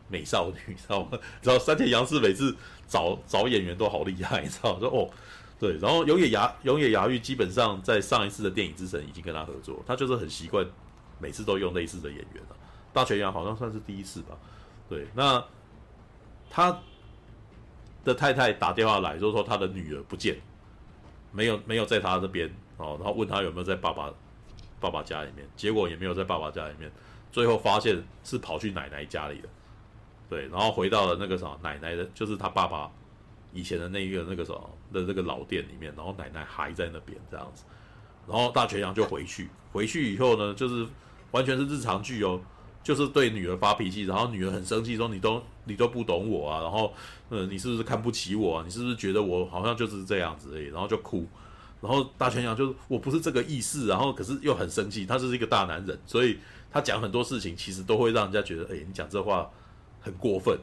[0.09, 1.19] 美少女，你知道吗？
[1.43, 2.55] 知道山田洋次每次
[2.87, 4.79] 找找演员都好厉害，你知道？
[4.79, 5.09] 说哦，
[5.59, 10.65] 对，然后永野芽永野芽郁基本上在上一次的电影之神已经跟他合作，他就是很习惯
[11.19, 12.55] 每次都用类似的演员了。
[12.93, 14.37] 大泉洋好像算是第一次吧？
[14.87, 15.43] 对，那
[16.49, 16.79] 他
[18.05, 20.37] 的太太打电话来，就说他的女儿不见，
[21.31, 24.09] 没有没有在他这边哦，然后问他有没有在爸爸
[24.79, 26.89] 爸爸家里面，结果也没有在爸爸家里面。
[27.31, 29.49] 最后发现是跑去奶奶家里的，
[30.29, 32.89] 对，然后回到了那个什么奶奶的，就是他爸爸
[33.53, 37.63] 以前的那一个那个什么的那个老店里面，然后奶奶还在那边这样子，
[38.27, 40.85] 然后大泉羊就回去，回去以后呢，就是
[41.31, 42.41] 完全是日常剧哦，
[42.83, 46.93] 就是对女儿发脾气，然后女儿很生气说你都你都不懂我啊，然后
[47.29, 48.63] 呃你是不是看不起我啊？
[48.65, 51.25] 你是不是觉得我好像就是这样子而已，然后就哭，
[51.81, 56.37] 然后大泉羊就是我不是这个意思，然后可是又很生气，他是一个大男人，所以。
[56.71, 59.49] 他讲很多事情，其实都会让人家觉得，哎，你讲这话
[60.01, 60.57] 很过分，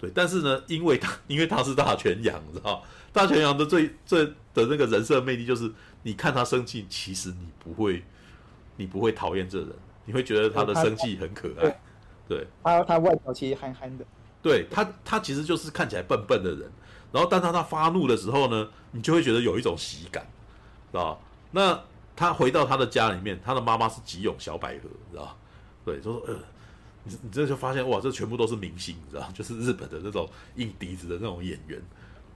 [0.00, 0.10] 对。
[0.14, 2.82] 但是呢，因为他 因为他是大泉洋，你知道，
[3.12, 5.70] 大泉洋的最最的那个人设魅力就是，
[6.02, 8.02] 你看他生气，其实你不会，
[8.76, 9.68] 你不会讨厌这人，
[10.06, 11.80] 你会觉得他的生气很可爱，
[12.28, 14.04] 对，他他外表其实憨憨的，
[14.42, 16.70] 对他他其实就是看起来笨笨的人，
[17.12, 20.26] 然后但当他发怒的时候呢，你就会觉得有一种喜感，
[20.90, 21.20] 知道？
[21.52, 21.80] 那
[22.16, 25.36] 他回到他的家里面，他的妈妈是吉永小百合，知道？
[25.84, 26.34] 对，就说呃，
[27.02, 29.28] 你你这就发现哇，这全部都是明星，你知道？
[29.34, 31.82] 就是日本的那种硬笛子的那种演员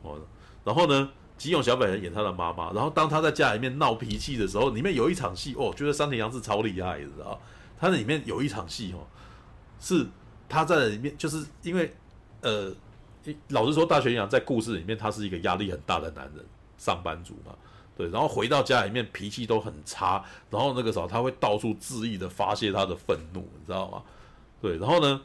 [0.03, 0.19] 哦。
[0.65, 7.41] 然后呢，吉永小百合演他的妈妈，然后当他在家里面闹脾气的时候，里面有一场戏哦，觉得山田洋次超厉害的，知道？
[7.79, 9.07] 他那里面有一场戏哦，
[9.79, 10.07] 是
[10.49, 11.95] 他在里面，就是因为
[12.41, 12.75] 呃，
[13.51, 16.45] 老实说，大泉洋在故事里面他是一个压力很大的男人，
[16.77, 17.55] 上班族嘛。
[17.99, 24.01] 对，然后回到家里面脾气都很差，然后那个时候他会到处恣意的发泄他的愤怒，你知道吗？
[24.63, 25.21] 对，然后呢，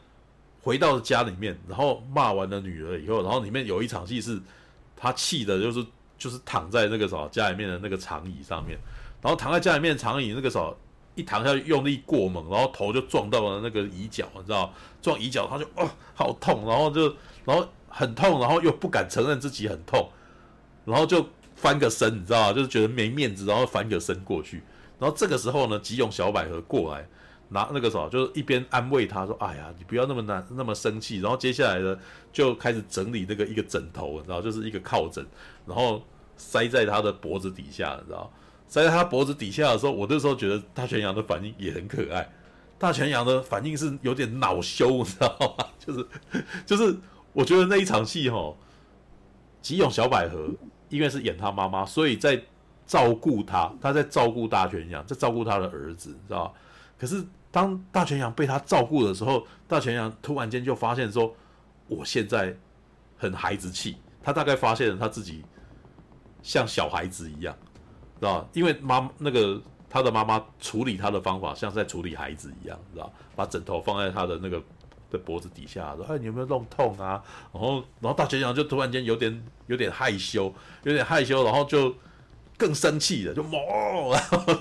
[0.59, 4.41] 回到家里面，然后骂完了女儿以后，然后里面有一场戏是，
[4.97, 5.85] 他气的就是
[6.17, 8.75] 就是躺在那个时候家里面的那个长椅上面，
[9.21, 10.75] 然后躺在家里面长椅那个时候
[11.13, 17.15] 一躺下去用力过猛，然后头就撞到了那个椅脚，你知道撞椅脚他就哦好痛，然后就
[17.45, 20.09] 然后很痛，然后又不敢承认自己很痛，
[20.85, 21.23] 然后就。
[21.63, 22.53] 翻个身，你知道吗？
[22.53, 24.61] 就是觉得没面子，然后翻个身过去。
[24.99, 27.07] 然后这个时候呢，吉永小百合过来
[27.47, 31.97] 拿那个什么，就是一边安慰他说：“哎呀，你不要那么难，那么生气。”然后接下来呢，
[32.33, 35.25] 就开始整理那个一个枕头，你知道，就是一个靠枕，
[35.65, 36.03] 然后
[36.35, 38.29] 塞在他的脖子底下，你知道，
[38.67, 42.29] 塞在他脖子底下的时候，我那时候觉得大泉洋的反应也很可爱。
[42.77, 45.65] 大泉洋的反应是有点恼羞，你知道吗？
[45.79, 46.07] 就 是
[46.65, 46.97] 就是，
[47.31, 48.53] 我觉得那一场戏哈，
[49.61, 50.49] 吉永小百合。
[50.93, 52.39] 因为是演他妈妈，所以在
[52.85, 56.53] 照顾他，他在照顾大泉洋，在照顾他的儿子，知道吧？
[56.99, 61.35] 可是当大泉洋被他照顾的时候，大泉洋突然间就发现说
[61.89, 62.55] ：“我现在
[63.17, 65.43] 很孩子气。”他大概发现了他自己
[66.43, 67.57] 像小孩子一样，
[68.19, 68.47] 知道？
[68.53, 73.11] 因为妈那个他的妈妈处理他的方法像在处理孩子一样，知道？
[73.35, 74.61] 把枕头放在他的那个。
[75.13, 80.51] 在脖子底下说：“哎，你有没有弄痛啊？”然后，然后大泉洋就突然间有点有点害羞，
[80.83, 81.95] 有点害羞，然后就
[82.57, 83.53] 更生气了，就猛，
[84.11, 84.57] 然后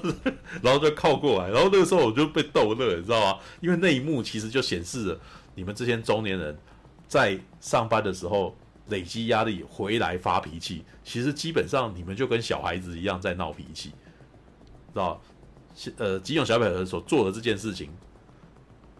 [0.62, 3.40] 然后就靠过来，然后那个时候我就被逗乐，你知道吗？
[3.60, 5.20] 因为那一幕其实就显示了
[5.54, 6.56] 你们这些中年人
[7.08, 8.54] 在上班的时候
[8.88, 13.88] 累积压力回来发脾气，其实基本上你们就跟小孩子一样在闹脾气，
[14.92, 15.18] 知道？
[15.96, 17.88] 呃，吉永小百合所做的这件事情。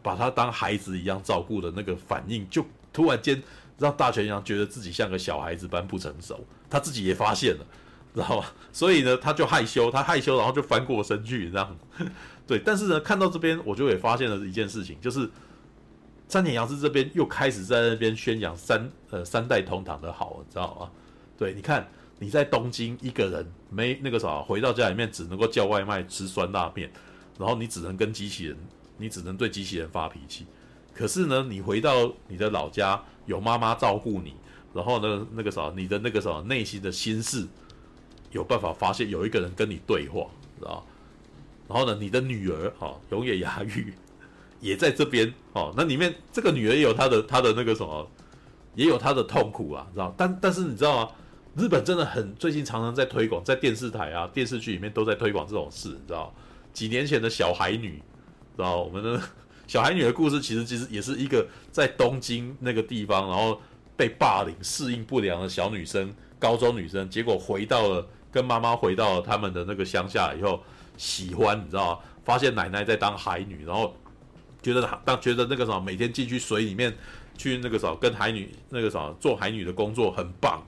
[0.02, 3.42] 把他当孩子一样照顾的那个反应，就突然间
[3.78, 7.66] 让大泉洋觉得自己像个小孩子般不成熟，他自己也发现了，
[8.14, 8.46] 知道吗？
[8.72, 11.76] 所以呢，他就害羞，他害羞，然后就翻过身去，这样。
[12.46, 15.30] 对，但是呢，看到这边，我就也发现了一件事情，就是
[16.28, 20.90] 山田洋次这边又开始在那边宣扬三呃三代同堂的好，你知道吗？
[21.38, 21.88] 对，你看
[22.18, 26.90] 你在东京一个人没那个啥，回到家里面只能够叫外卖吃酸辣面，
[27.38, 28.56] 然后你只能跟机器人。
[29.02, 30.46] 你只能对机器人发脾气，
[30.94, 34.32] 可是呢，你回到你的老家，有妈妈照顾你，
[34.72, 37.44] 然后呢，那个啥，你的那个啥，内心的心事，
[38.30, 40.86] 有办法发现有一个人跟你对话，知道？
[41.68, 43.92] 然后呢，你的女儿哈，永野芽郁
[44.60, 45.74] 也在这边哦。
[45.76, 48.08] 那里面这个女儿也有她的她的那个什么，
[48.76, 50.14] 也有她的痛苦啊，知道？
[50.16, 51.12] 但但是你知道吗？
[51.56, 56.32] 日本真的很最近常常在推广，在电视台啊、电视剧里面都在推广这种事，你知道？
[56.72, 58.00] 几年前的小孩女。
[58.56, 59.20] 知道我们的
[59.66, 63.60] 小孩女的故事，其实其实也是一个在东京那个地方，然后
[63.96, 70.62] 被霸凌、适应不良的小女生，高中女生，结果回到了跟妈妈回到了他们的那个乡下以后，
[70.96, 72.02] 喜欢你知道？
[72.24, 73.96] 发现奶奶在当海女，然后
[74.62, 76.94] 觉得当觉得那个什么每天进去水里面
[77.36, 80.62] 去那个什么跟海女那个什么做海女的工作很棒，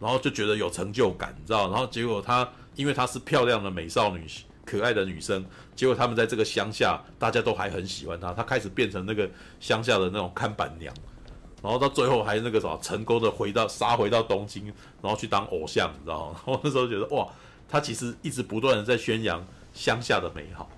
[0.00, 1.70] 然后就觉得有成就感，你知道？
[1.70, 4.24] 然后结果她因为她是漂亮的美少女。
[4.66, 5.42] 可爱的女生，
[5.76, 8.34] 结果他们在这个乡下，大家都还很喜欢她。
[8.34, 10.92] 她开始变成那个乡下的那种看板娘，
[11.62, 14.66] 然后到最后还那个什么，成功的回到杀回到东京，
[15.00, 16.40] 然后去当偶像，你知道吗？
[16.46, 17.28] 我那时候觉得哇，
[17.68, 19.40] 她其实一直不断的在宣扬
[19.72, 20.68] 乡下的美好，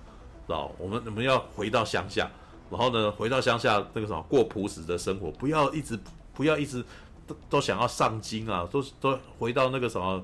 [0.45, 2.29] 知道我们我们要回到乡下，
[2.69, 5.99] 然后呢，回到乡下那个什么过朴实的生活，不要一直
[6.33, 6.85] 不要一直
[7.25, 10.23] 都都想要上京啊，都都回到那个什么，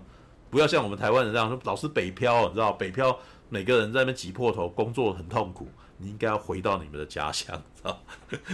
[0.50, 3.18] 不要像我们台湾人这样老是北漂，你知道北漂。
[3.50, 5.68] 每个人在那边挤破头，工作很痛苦。
[5.98, 8.02] 你应该要回到你们的家乡， 知道？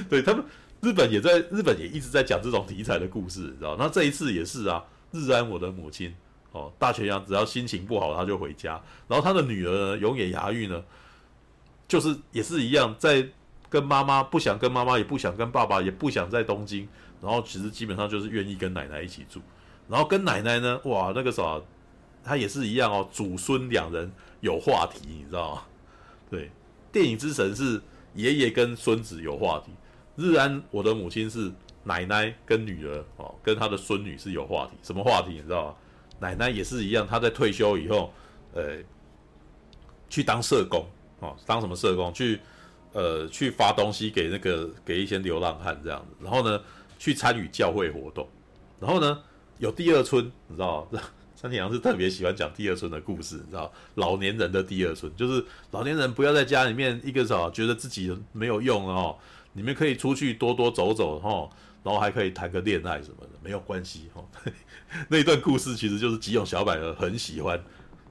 [0.07, 0.45] 对他们，
[0.79, 3.75] 日本也在，日本也一直在讲这种题材的故事，知道？
[3.79, 6.13] 那这一次也是啊，日安我的母亲
[6.51, 8.79] 哦，大泉洋只要心情不好，他就回家。
[9.07, 10.83] 然后他的女儿呢，永野芽郁呢，
[11.87, 13.27] 就是也是一样，在
[13.69, 16.87] 跟妈妈不想跟妈妈，也不想跟爸爸，也不想在东京。
[17.19, 19.41] 然后其实基本上就是愿意跟奶奶一起住。
[19.87, 21.59] 然后跟奶奶呢，哇，那个啥，
[22.23, 24.11] 他也是一样哦，祖孙两人。
[24.41, 25.61] 有话题，你知道吗？
[26.29, 26.51] 对，
[26.91, 27.81] 电影之神是
[28.13, 29.71] 爷爷跟孙子有话题，
[30.15, 31.51] 日安，我的母亲是
[31.83, 35.75] 奶奶跟女儿哦，跟她的孙女是有话题，什么话题你知道吗？
[36.19, 38.13] 奶奶也是一样，她在退休以后，
[38.53, 38.77] 呃，
[40.09, 40.85] 去当社工
[41.19, 42.13] 哦，当什么社工？
[42.13, 42.39] 去
[42.93, 46.61] 呃去发东西给那个给一些流浪汉这样子，然后呢，
[46.99, 48.27] 去参与教会活动，
[48.79, 49.23] 然后呢，
[49.59, 51.01] 有第二春，你知道吗？
[51.41, 59.17] 山田洋次特别喜欢讲第二春的故事，你知道，老年人的第二春，就是老年人不要在家里面一个啥，觉得自己没有用哦，
[59.53, 61.49] 你们可以出去多多走走哈，
[61.81, 64.23] 然后还可以谈个恋爱什么的，没有关系哈。
[65.09, 67.59] 那一段故事其实就是吉永小百合很喜欢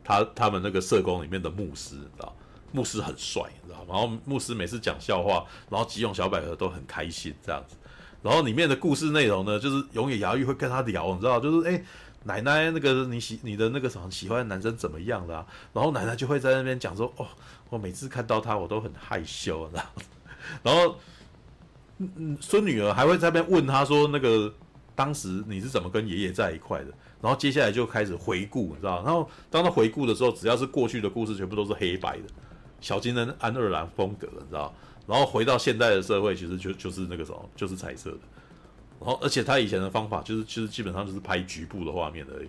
[0.02, 2.34] 他他们那个社工里面的牧师，你知道，
[2.72, 7.76] 牧师很帅，你知道，然后牧师每次讲笑话，然后吉永小百合都很开心这样子，
[8.24, 11.80] 然后里面的故事内容呢，就是永野芽郁会跟他聊，你知道，就是哎。
[12.24, 15.46] 奶奶，那个你喜你的那个什么喜欢的男生怎么样了啊？
[15.72, 17.26] 然后奶奶就会在那边讲说：“哦，
[17.70, 20.02] 我每次看到他，我都很害羞。”然后，
[20.62, 20.96] 然后，
[21.98, 24.52] 嗯嗯，孙女儿还会在那边问他说：“那个
[24.94, 26.92] 当时你是怎么跟爷爷在一块的？”
[27.22, 29.02] 然后接下来就开始回顾，你知道？
[29.02, 32.24] 然后当他回顾的时候，只要是过去的故事，全部都是黑白的，
[32.80, 34.74] 小金人安二郎风格，你知道？
[35.06, 38.18] 然后回到现代的社会，其实就就是那个什么，就是彩色的。
[39.00, 42.48] 然后，而且他以前的方法就是，其实基本上就是拍局部的画面而已，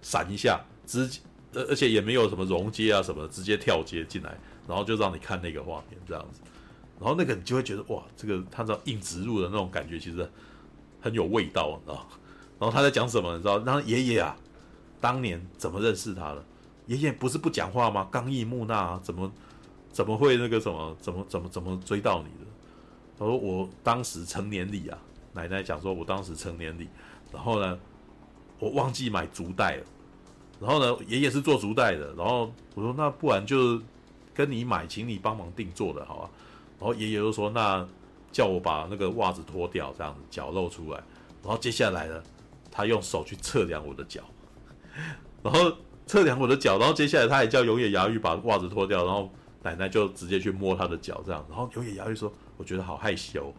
[0.00, 1.20] 闪一下，直接，
[1.54, 4.36] 而而且也没有什么融接啊什么，直接跳接进来，
[4.66, 6.40] 然后就让你看那个画面这样子，
[6.98, 10.28] 然后那个你就会觉得哇，这个他这硬植入的那种感觉其实
[11.00, 12.04] 很有味道，你知道？
[12.58, 13.36] 然后他在讲什么？
[13.36, 13.60] 你知道？
[13.60, 14.36] 那爷爷啊，
[15.00, 16.44] 当年怎么认识他的？
[16.88, 18.08] 爷爷不是不讲话吗？
[18.10, 19.30] 刚毅木讷啊，怎么
[19.92, 20.96] 怎么会那个什么？
[21.00, 22.50] 怎么怎么怎么追到你的？
[23.16, 24.98] 他说我当时成年礼啊。
[25.32, 26.88] 奶奶讲说，我当时成年礼，
[27.32, 27.78] 然后呢，
[28.58, 29.84] 我忘记买竹袋了，
[30.60, 33.80] 然后呢，爷爷是做竹袋的，然后我说那不然就
[34.34, 36.30] 跟你买，请你帮忙定做的好啊，
[36.78, 37.86] 然后爷爷就说那
[38.30, 41.02] 叫我把那个袜子脱掉，这样子脚露出来，
[41.42, 42.22] 然后接下来呢，
[42.70, 44.22] 他用手去测量我的脚，
[45.42, 45.72] 然后
[46.06, 49.30] 测量我的脚，然后接下来他也叫永野芽郁把袜子脱掉，然后
[49.62, 53.52] 奶奶就直接去摸他的脚，这样，然后永野芽郁说，我觉得好害羞。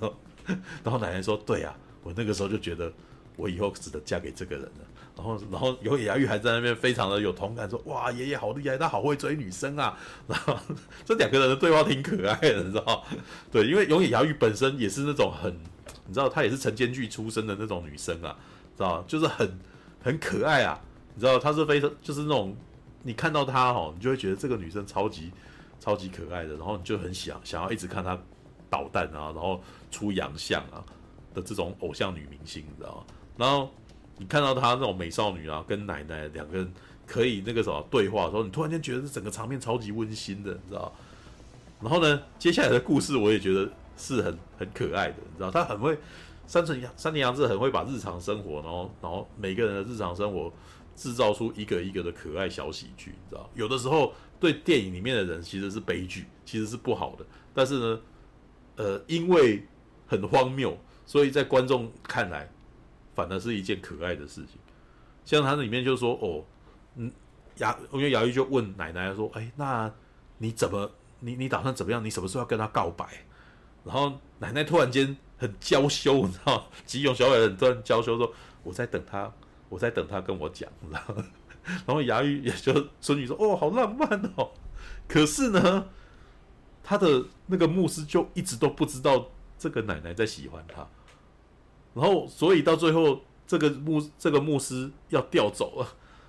[0.00, 0.16] 然后
[0.84, 2.92] 然后奶奶说：“对、啊，我那个时候就觉得
[3.36, 4.86] 我以后只能嫁给这个人了。”
[5.16, 10.56] 然后，然后永野芽郁还在那边非常的有同感，说：“哇，爷爷好厉害，他好会追女生啊！”然后
[11.04, 13.04] 这两个人的对话挺可爱的，你知道？
[13.50, 15.52] 对，因为永野芽郁本身也是那种很，
[16.06, 18.34] 你知道，她也是晨间剧出身的那种女生啊，
[18.76, 19.02] 知道？
[19.06, 19.58] 就是很
[20.02, 20.80] 很可爱啊，
[21.14, 21.38] 你知道？
[21.38, 22.56] 她是非常就是那种
[23.02, 25.30] 你看到她哦，你就会觉得这个女生超级
[25.80, 28.18] 超级可爱的，然后你就很想想要一直看她。
[28.70, 29.60] 捣蛋啊，然后
[29.90, 30.84] 出洋相啊
[31.34, 33.04] 的这种偶像女明星，你知道吗？
[33.36, 33.68] 然后
[34.16, 36.72] 你看到她那种美少女啊，跟奶奶两个人
[37.06, 40.92] 可以那个什么对话的时候，你突然间觉得整个场面超级温馨的，你知道？
[41.80, 45.50] 然后呢，接下来的故事我也觉得是很很可爱的，你知道？
[45.50, 45.98] 他很会
[46.46, 50.52] 山田洋山田洋次很会把日常生活，然后然后每个人的日常生活
[50.94, 53.48] 制造出一个一个的可爱小喜剧，你知道？
[53.54, 58.00] 有的时候对电影里面的人其实是悲剧，其实是不好的，但是呢。
[58.80, 59.62] 呃，因为
[60.06, 60.74] 很荒谬，
[61.04, 62.50] 所以在观众看来，
[63.14, 64.58] 反而是一件可爱的事情。
[65.22, 66.42] 像他里面就说：“哦，
[66.96, 67.12] 嗯，
[67.58, 69.92] 雅，因为芽郁就问奶奶说：‘哎，那
[70.38, 72.02] 你怎么，你你打算怎么样？
[72.02, 73.06] 你什么时候要跟他告白？’
[73.84, 78.32] 然后奶奶突然间很娇羞，你知道，吉永小百合突然娇羞说
[78.64, 79.30] ：‘我在等他，
[79.68, 81.14] 我在等他跟我讲。’然后，
[81.86, 84.52] 然后芽郁也就孙女说：‘哦，好浪漫哦。
[85.06, 85.86] ’可是呢。”
[86.82, 89.28] 他的那个牧师就一直都不知道
[89.58, 90.86] 这个奶奶在喜欢他，
[91.94, 95.86] 然后所以到最后这个牧这个牧师要调走了，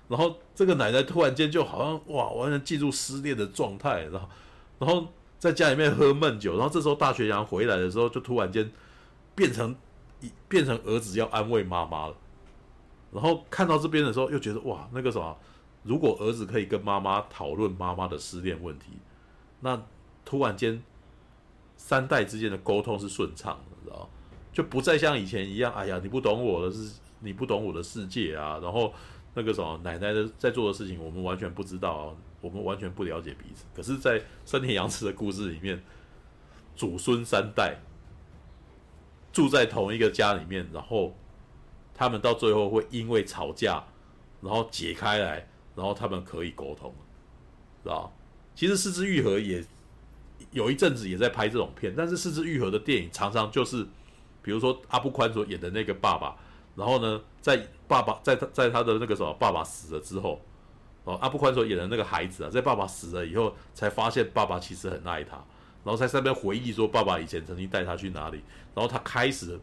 [0.08, 4.30] 然后这个奶奶突然间就好像哇完全进入失恋的状态，然后
[4.80, 5.08] 然后
[5.40, 8.70] 在家里面喝闷酒，然后这时候大泉洋回来的时候就突然间
[9.34, 9.76] 变成
[10.20, 12.16] 一变成儿子要安慰妈妈了，
[13.12, 15.38] 然后看到这边的时候又觉得哇那个什么，
[15.84, 19.00] 如果儿子可以跟妈妈讨论妈妈的失恋问题，
[19.62, 19.82] 那。
[20.24, 20.82] 突然间，
[21.76, 24.10] 三代之间的沟通是顺畅的，知道
[24.54, 28.60] 就不再像以前一样，哎呀，你不懂我的是，你不懂我的世界啊。
[28.62, 28.94] 然后
[29.34, 33.66] 那个什么奶奶的在做的事情，我们完全不知道，我们完全不了解彼此。
[33.76, 35.82] 可是，在山田洋次的故事里面，
[36.76, 37.78] 祖孙三代
[39.34, 41.16] 住在同一个家里面，然后
[41.94, 43.84] 他们到最后会因为吵架，
[44.42, 46.94] 然后解开来，然后他们可以沟通，
[47.84, 48.14] 知道
[48.54, 49.66] 其实四肢愈合也。
[50.52, 53.86] 有一阵子也在拍这种片，但是是枝裕和的电影常常就是，
[54.42, 56.36] 比如说阿不宽所演的那个爸爸，
[56.76, 60.42] 然后呢，在爸爸在他在他的那个什么爸爸死了之后，
[61.04, 65.38] 哦，阿不宽所演的那个孩子啊，在爸爸死了以后才发现爸爸其实很爱他，
[65.84, 68.42] 然后在上面回忆说爸爸以前曾经带他去哪里，
[68.76, 69.60] 然后他开始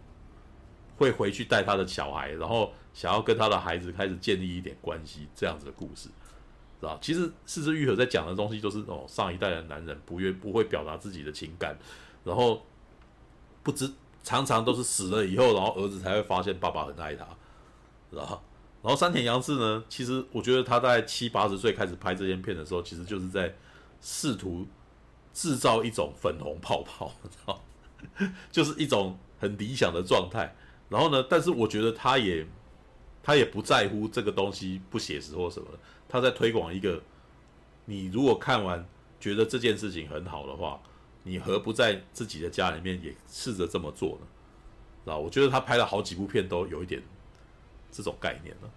[0.96, 6.08] 会回去带他的小孩，然后想要跟他的孩子开始建立一点关系，这样子的故事，
[6.80, 6.98] 是吧？
[7.00, 11.78] 其实《是枝裕和》在讲的东西都是哦，上一代的男人不愿不会表达自己的情感，
[12.24, 12.64] 然后
[13.62, 13.90] 不知
[14.22, 17.26] 常常都是死了以后，然后儿子才会发现爸爸很爱他，
[18.10, 18.40] 是吧？
[18.82, 23.54] 然后山田洋次呢，其实我觉得他在七八十岁开始拍这些片的时候，其实就是在
[24.00, 24.66] 试图。
[25.30, 27.62] 制造一种粉红泡泡， 知道，
[28.50, 30.52] 就是一种很理想的状态。
[30.88, 32.44] 然后呢，但是我觉得他也，
[33.28, 35.68] 他也不在乎这个东西不写实或什么。
[36.08, 36.98] 他在推广一个，
[37.84, 38.82] 你如果看完
[39.20, 40.80] 觉得这件事情很好的话，
[41.24, 44.26] 你何不在自己的家里面也试着这么做呢？
[45.04, 47.02] 知道，我觉得他拍了好几部片都有一点
[47.92, 48.70] 这种概念了，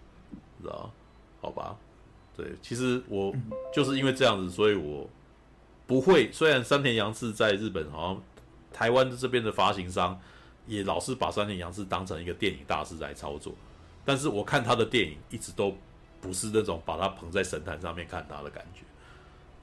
[0.62, 0.92] 知道？
[1.40, 1.78] 好吧，
[2.36, 3.34] 对，其实我
[3.74, 5.10] 就是因为这样子，所以我。
[5.88, 8.24] 不会，虽然山田洋次在日本好像
[8.72, 10.18] 台湾这边的发行商
[10.66, 13.54] 也老是把山田洋次当成一个电影大师来操作，
[14.04, 15.76] 但是我看他的电影一直都
[16.20, 18.86] 不是那种把他捧在神坛上面看他的感觉，知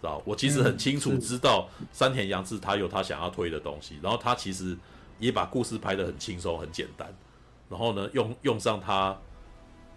[0.03, 0.23] 道？
[0.25, 4.77] 我其实很清楚知道山田洋次他有他想要推的东西，然后他其实
[5.19, 7.13] 也把故事拍得很轻松很简单，
[7.69, 9.19] 然后呢用用上他，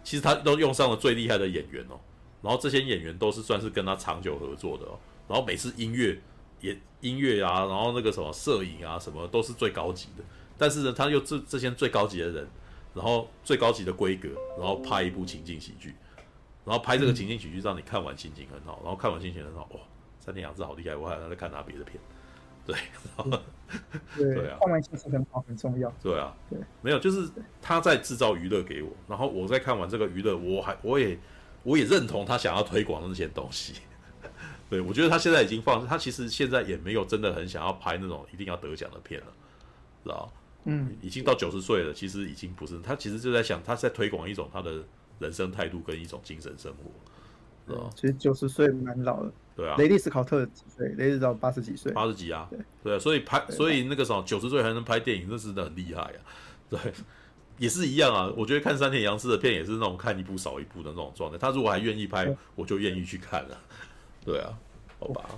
[0.03, 1.99] 其实他都用上了最厉害的演员哦，
[2.41, 4.97] 然后这些演员都是算是跟他长久合作的哦。
[5.27, 6.19] 然后每次音乐
[6.59, 10.23] 也音乐啊，然后那个什么摄影啊，什么都是最高级的。
[10.57, 12.47] 但是呢，他又这这些最高级的人，
[12.93, 15.95] 然后最高级的规格，然后拍一部情境喜剧，
[16.65, 19.79] 然后拍这个情境喜剧让你看完心情很好，然后看完心情很好，哇，
[20.19, 21.99] 三天两次好厉害，我还在看他别的片，
[22.65, 22.75] 对，
[23.17, 23.39] 然后
[24.15, 27.29] 对 对啊，看完心情很好很重要，对啊，对，没有，就是
[27.61, 31.17] 他在制造娱乐给我，然后我在看完这个娱乐，我还我也
[31.63, 33.75] 我也认同他想要推广的那些东西。
[34.69, 39.27] 对，我觉得他现在已经放，他其实现在也没有真的很想要拍那种一定要得奖的片了，
[40.03, 40.31] 知道？
[40.65, 44.83] 嗯，已经到九十岁了，其实已经不是，他其实就在想，他在推广一种他的
[45.19, 46.91] 人生态度跟一种精神生活？
[47.95, 49.75] 其实九十岁蛮老的，对啊。
[49.77, 50.87] 雷利斯考特几岁？
[50.97, 51.91] 雷利斯到八十几岁？
[51.93, 52.45] 八十几啊？
[52.49, 56.19] 对对啊，所以拍，所以那个什么九十岁还能拍电影，那真的很厉害啊！
[56.69, 56.79] 对，
[57.57, 58.33] 也是一样啊。
[58.35, 61.37] 我觉得看山田洋次的片也是那种看一部少一部的那种状态。
[61.37, 63.57] 他如果还愿意拍，我就愿意去看了。
[64.25, 64.51] 对啊，
[64.99, 65.29] 好吧，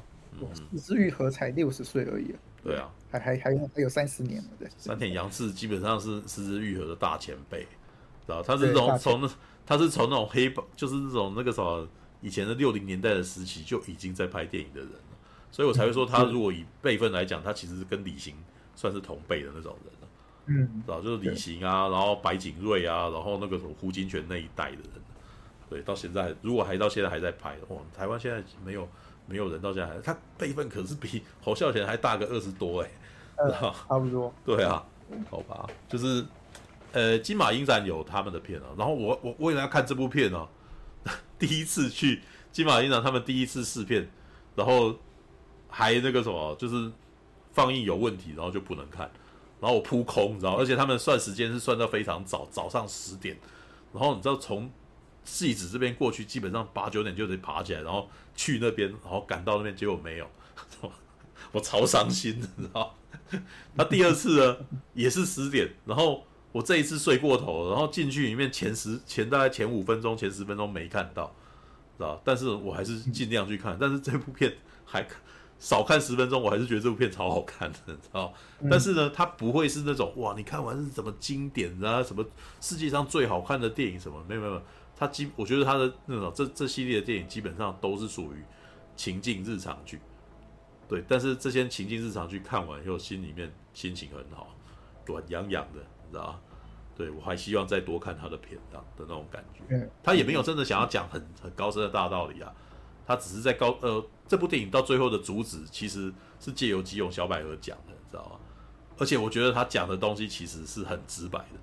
[0.72, 2.40] 是枝裕和才六十岁而已啊。
[2.64, 4.50] 对啊，还还还还有三十年了。
[4.58, 7.62] 对，山田洋次基本上是是枝裕和的大前辈，
[8.26, 9.30] 知道他是从从
[9.66, 11.88] 他是从那种黑帮，就是那种那个什么
[12.22, 15.18] 以前的六零年代的时期就已经在拍电影的人了，
[15.52, 18.36] 所以我才会说他如果以辈分来讲，他其实是跟李行
[18.76, 20.08] 算是同辈的那种人了。
[20.46, 24.90] 嗯，知道就是李行啊，然后白景瑞啊，然后那个什么胡金铨那一代的人。
[25.70, 28.88] 对，到现在如果还到现在还在拍，哇，台湾现在没有
[29.26, 32.92] 没有人到现在还，他辈分可是比侯孝贤还大个二十多哎，
[33.38, 33.52] 呃，
[33.88, 34.34] 差不多。
[34.46, 34.84] 对啊，
[35.30, 36.26] 好吧，就是
[36.92, 40.48] 呃，金马影展有他们的片啊，然后我我为了要看这部片呢，
[41.40, 42.22] 第一次去
[42.52, 44.08] 金马影展，他们第一次试片，
[44.56, 44.96] 然后
[45.70, 46.92] 还那个什么，就是
[47.52, 49.10] 放映有问题，然后就不能看，
[49.60, 53.38] 然后我扑空，你知道，而且他们算时间是算到非常早，早上十点，
[53.94, 54.70] 然后你知道从。
[55.24, 60.30] 戏子这边过去，基本上八九点就得爬起来，然后去那边，然后赶到那边，结果没有，
[61.52, 62.96] 我超伤心，你知道？
[63.76, 64.58] 他第二次呢，
[64.94, 71.34] 也是十点，然后我这一次睡过头，然后进去里面前十前大概前五分钟、前十分钟没看到，
[71.98, 72.22] 知道？
[72.24, 74.54] 但是我还是尽量去看，但是这部片
[74.86, 75.08] 还
[75.58, 78.34] 少看十分钟，我还是觉得这部片超好看的，知道？
[78.70, 82.24] 但是呢，它不会是那种哇，你看完是什么经典啊，什么
[82.60, 84.24] 世界上最好看的电影什么？
[84.28, 84.62] 没有没有。
[84.96, 88.44] 他基，我觉得他的那种这这系列的电影基本上都是属于
[88.96, 90.00] 情境日常剧，
[90.88, 91.04] 对。
[91.08, 94.56] 但是这些情境日常剧看完以后，心里面心情很好，
[95.08, 96.40] 暖洋洋的，你知道吗？
[96.96, 99.90] 对，我还希望再多看他的片档的那种感觉。
[100.04, 102.54] 他也没有真的想要讲很很高深的大道理啊，
[103.08, 108.40] 他只是在高呃这部电影到最后的主旨其实是借由吉永小百合讲的，你知道吗？
[109.00, 111.60] 而且我觉得他讲的东西其实是很直白的，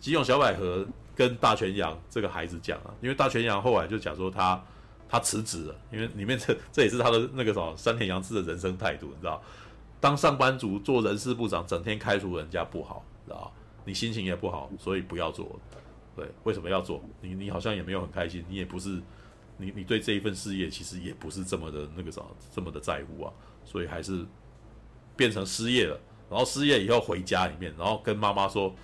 [0.00, 0.86] 吉永小百合。
[1.14, 4.60] 跟大泉洋这个孩子讲啊，因为大泉洋后来就讲说他
[5.08, 9.40] 他辞职了，因为里面 这这也是他的那个什么山田洋次的人生态度，你知道？
[10.00, 13.52] 当上班族做人事部长，整天开除人家不好，知道？
[13.84, 15.58] 你心情也不好，所以不要做。
[16.16, 17.02] 对，为什么要做？
[17.20, 19.00] 你你好像也没有很开心，你也不是
[19.56, 23.32] 你你对这一份事业其实也不是这么的那个什么这么的在乎啊，
[23.64, 24.26] 所以还是
[25.16, 25.98] 变成失业了。
[26.28, 28.74] 然后失业以后回家里面，然后跟妈妈说。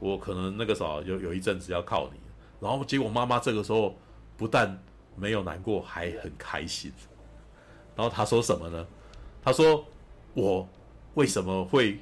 [0.00, 2.18] 我可能那个时候有有一阵子要靠你，
[2.58, 3.96] 然后结果妈妈这个时候
[4.36, 4.82] 不但
[5.14, 6.92] 没有难过，还很开心。
[7.94, 8.86] 然后他说什么呢？
[9.42, 9.84] 他说
[10.34, 10.68] ：“我
[11.14, 11.98] 为什么会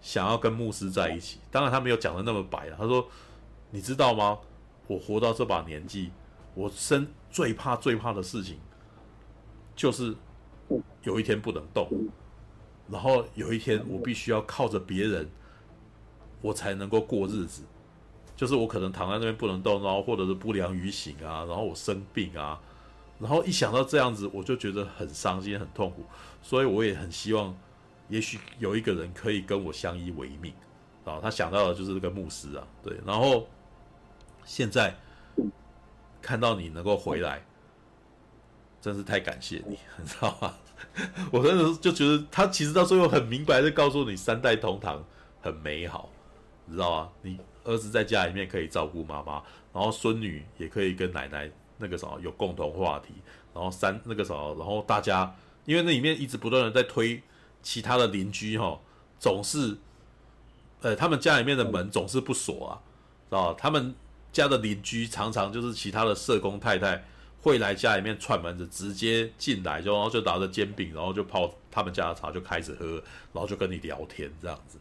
[0.00, 1.38] 想要跟牧师在一起？
[1.50, 2.76] 当然他没有讲的那么白啊。
[2.78, 3.08] 他说
[3.70, 4.38] ：“你知道吗？
[4.86, 6.10] 我活到这把年纪，
[6.54, 8.58] 我生最怕最怕的事情，
[9.74, 10.14] 就是
[11.02, 11.88] 有一天不能动，
[12.90, 15.30] 然后有一天我必须要靠着别人，
[16.42, 17.62] 我才能够过日子。
[18.36, 22.60] 就是我可能躺在那边不能动，然后或者是不良于行啊，然后我生病啊。”
[23.20, 26.04] 然后一想到这样子，我就觉得很伤心、很痛苦，
[26.42, 27.56] 所以我也很希望，
[28.08, 30.52] 也许有一个人可以跟我相依为命
[31.04, 31.20] 啊。
[31.22, 32.98] 他想到的就是这个牧师啊，对。
[33.06, 33.46] 然后
[34.44, 34.96] 现在
[36.20, 37.44] 看到你能够回来，
[38.80, 40.54] 真是太感谢你，你知道吗？
[41.30, 45.04] 我真的就觉得他其实到最后很明白的告诉你，三代同堂
[45.40, 46.10] 很美好，
[46.72, 47.10] 知道吗？
[47.22, 49.42] 你儿子在家里面可以照顾妈妈，
[49.72, 51.50] 然后孙女也可以跟奶奶。
[51.78, 53.12] 那个什么有共同话题，
[53.52, 55.34] 然后三那个什么，然后大家
[55.64, 57.20] 因为那里面一直不断的在推
[57.60, 58.78] 其他的邻居哈，
[59.18, 59.76] 总是，
[60.80, 62.78] 呃，他们家里面的门总是不锁啊，
[63.28, 63.92] 知道他们
[64.30, 67.04] 家的邻居常常就是其他的社工太太
[67.40, 74.78] 会来家里面串门子，直接进来就然后就拿着煎饼，然后就泡他们家的茶就开始喝，然后就跟你聊天这样子，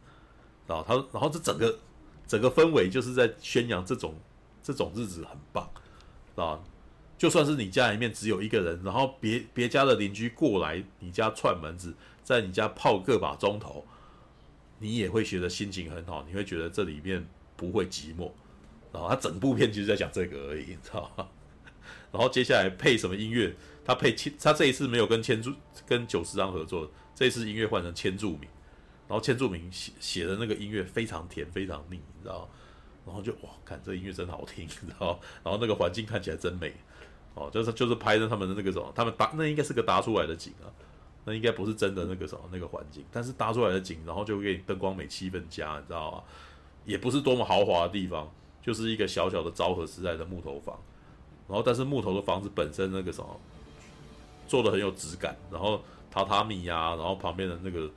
[0.71, 1.77] 然后他然后这整个
[2.25, 4.15] 整个氛围就是在宣扬这种
[4.63, 5.69] 这种日子很棒，
[6.35, 6.59] 啊。
[7.17, 11.93] 就算是你家里面只有一个人，然后别别家的邻居过来你家串门子，
[12.23, 13.85] 在你家泡个把钟头，
[14.79, 17.23] 你也会觉得心情很好，你会觉得这里面
[17.55, 18.31] 不会寂寞。
[18.91, 21.27] 然后他整部片就是在讲这个而已，你知道吗？
[22.11, 23.55] 然后接下来配什么音乐？
[23.85, 25.53] 他配千，他这一次没有跟千住
[25.85, 28.49] 跟久石让合作，这一次音乐换成千住明，
[29.11, 32.47] 然后千住明写写的那个音乐非常甜，非常腻，你知道？
[33.05, 35.19] 然后就哇，看这音乐真好听， 你知道？
[35.43, 36.73] 然后那个环境看起来真美。
[37.33, 40.71] 哦，就是就是拍的他们的那个什么，他们搭那应该是个搭出来的景啊，
[41.25, 46.23] 那应该不是真的那个什么那个环境，但是搭出来的景，然后就给你灯光美、气氛佳，你知道吗？
[46.85, 48.31] 也不是多么豪华的地方，
[48.61, 50.79] 就是一个小小的昭和时代的木头房，
[51.49, 53.37] 然后但是木头的房子本身那个什么
[54.47, 55.83] 做的很有质感，然后
[56.13, 57.89] 榻榻米呀、然后旁边的那个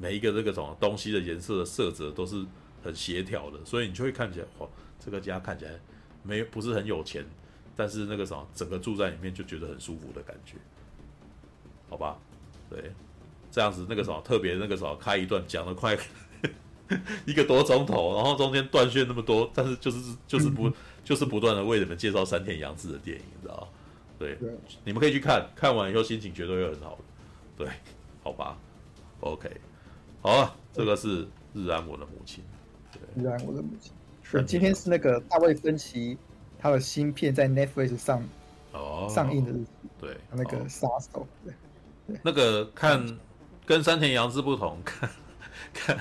[0.00, 2.44] 每一个这个什么东西的颜色的色泽都是
[2.82, 4.66] 很协调的，所以你就会看起来哇，
[4.98, 5.72] 这个家看起来
[6.22, 7.24] 没不是很有钱。
[7.76, 10.56] 但是那个什么，整个住在里面就觉得很舒服的感觉，
[11.88, 12.18] 好吧？
[12.68, 12.92] 对，
[13.52, 15.96] 这样子那个什么特别那个什么开一段讲了快
[17.24, 20.68] 一个多钟头，然后中间断续那么多，但是就是就是不
[21.04, 23.68] 就是不断的为你们介绍山田洋次的电影，你知道吗？
[24.18, 24.36] 对，
[24.84, 27.68] 你们可以去看看完以后心情绝对会很好的，对，
[28.24, 28.58] 好吧
[29.20, 29.48] ？OK，
[30.28, 32.44] 好啊，这个是日安我的母亲，
[32.92, 33.92] 对，日安我的母亲，
[34.22, 36.18] 是今天是那个大卫芬奇。
[36.60, 38.22] 他的新片在 Netflix 上
[38.72, 39.06] 哦。
[39.08, 41.54] 上映的日子，对，那个杀手，对，
[42.20, 43.18] 那个看
[43.64, 45.08] 跟山田洋次不同， 看
[45.72, 45.98] 看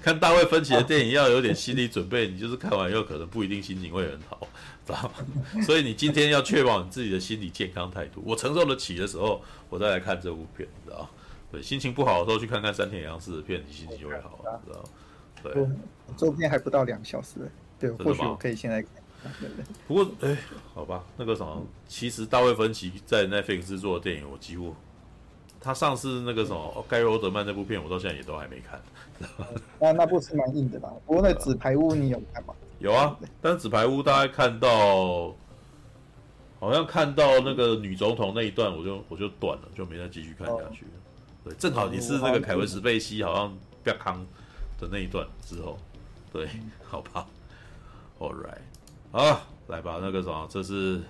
[0.00, 4.46] 看大卫芬奇的电影要有点心理准备，你就是看完以后可能不一定心情会很好，
[4.86, 5.60] 知道吗？
[5.62, 11.08] 所以你今天要确保你自己的心理健康态度，我承受得起的时候，我再来看这部片，知道吗？
[11.50, 14.88] 对，心情不好的时候去看看山田洋次的片，你心情就会好，知道吗？
[15.42, 15.66] 对，
[16.16, 17.48] 周边还不到两小时，
[17.78, 18.90] 对，或许我可以现在看。
[19.86, 20.38] 不过，哎、欸，
[20.74, 24.74] 好吧，那个什么，其实大卫芬奇在 Netflix 制作的电影，我几乎
[25.60, 28.80] 他上次那个什么《盖瑞欧德曼》那部片，我到现在也都还没看。
[29.80, 30.92] 那那部是蛮硬的吧？
[31.06, 32.54] 不过那《纸牌屋》你有看吗？
[32.78, 35.34] 有啊，但是《纸牌屋》大概看到，
[36.60, 40.90] 好像看到那个女总统那一段，我就我就断了，就没再继续看下去了。
[41.46, 44.26] 对，正好你是那个凯文·史贝西好像比较康
[44.80, 45.78] 的那一段之后，
[46.32, 46.48] 对，
[46.82, 47.24] 好吧
[48.18, 48.58] ，All right。
[49.12, 51.00] 好，来吧，那个什么，这是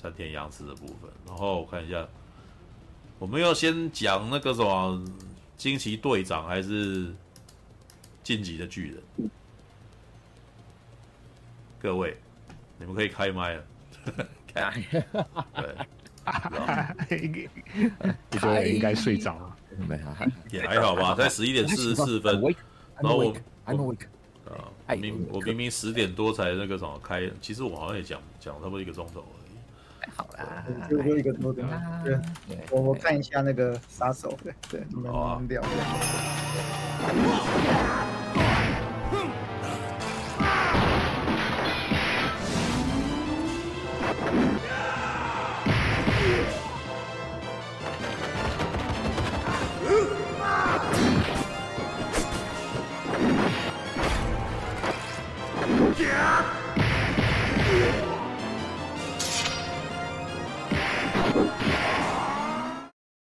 [0.00, 1.10] 山田洋次的部分。
[1.26, 2.06] 然后我看一下，
[3.18, 5.04] 我们要先讲那个什么
[5.56, 7.12] 惊奇队长还是
[8.22, 9.30] 晋级的巨人？
[11.82, 12.16] 各位，
[12.78, 13.64] 你们可以开麦了。
[14.54, 14.72] 开，
[17.08, 17.48] 对，
[18.30, 19.49] 你说应该睡着了，
[20.50, 22.40] 也还好吧，才十一点四十四分。
[23.00, 23.34] 然后我。
[23.66, 30.10] 啊明我明明十点多才那个什么开，其实我好像也讲讲差不多一个钟头而已。
[30.16, 31.62] 好啦，就多一个钟头。
[32.02, 32.18] 对，
[32.70, 35.12] 我我看一下那个杀手，对对，你们
[35.46, 35.62] 聊。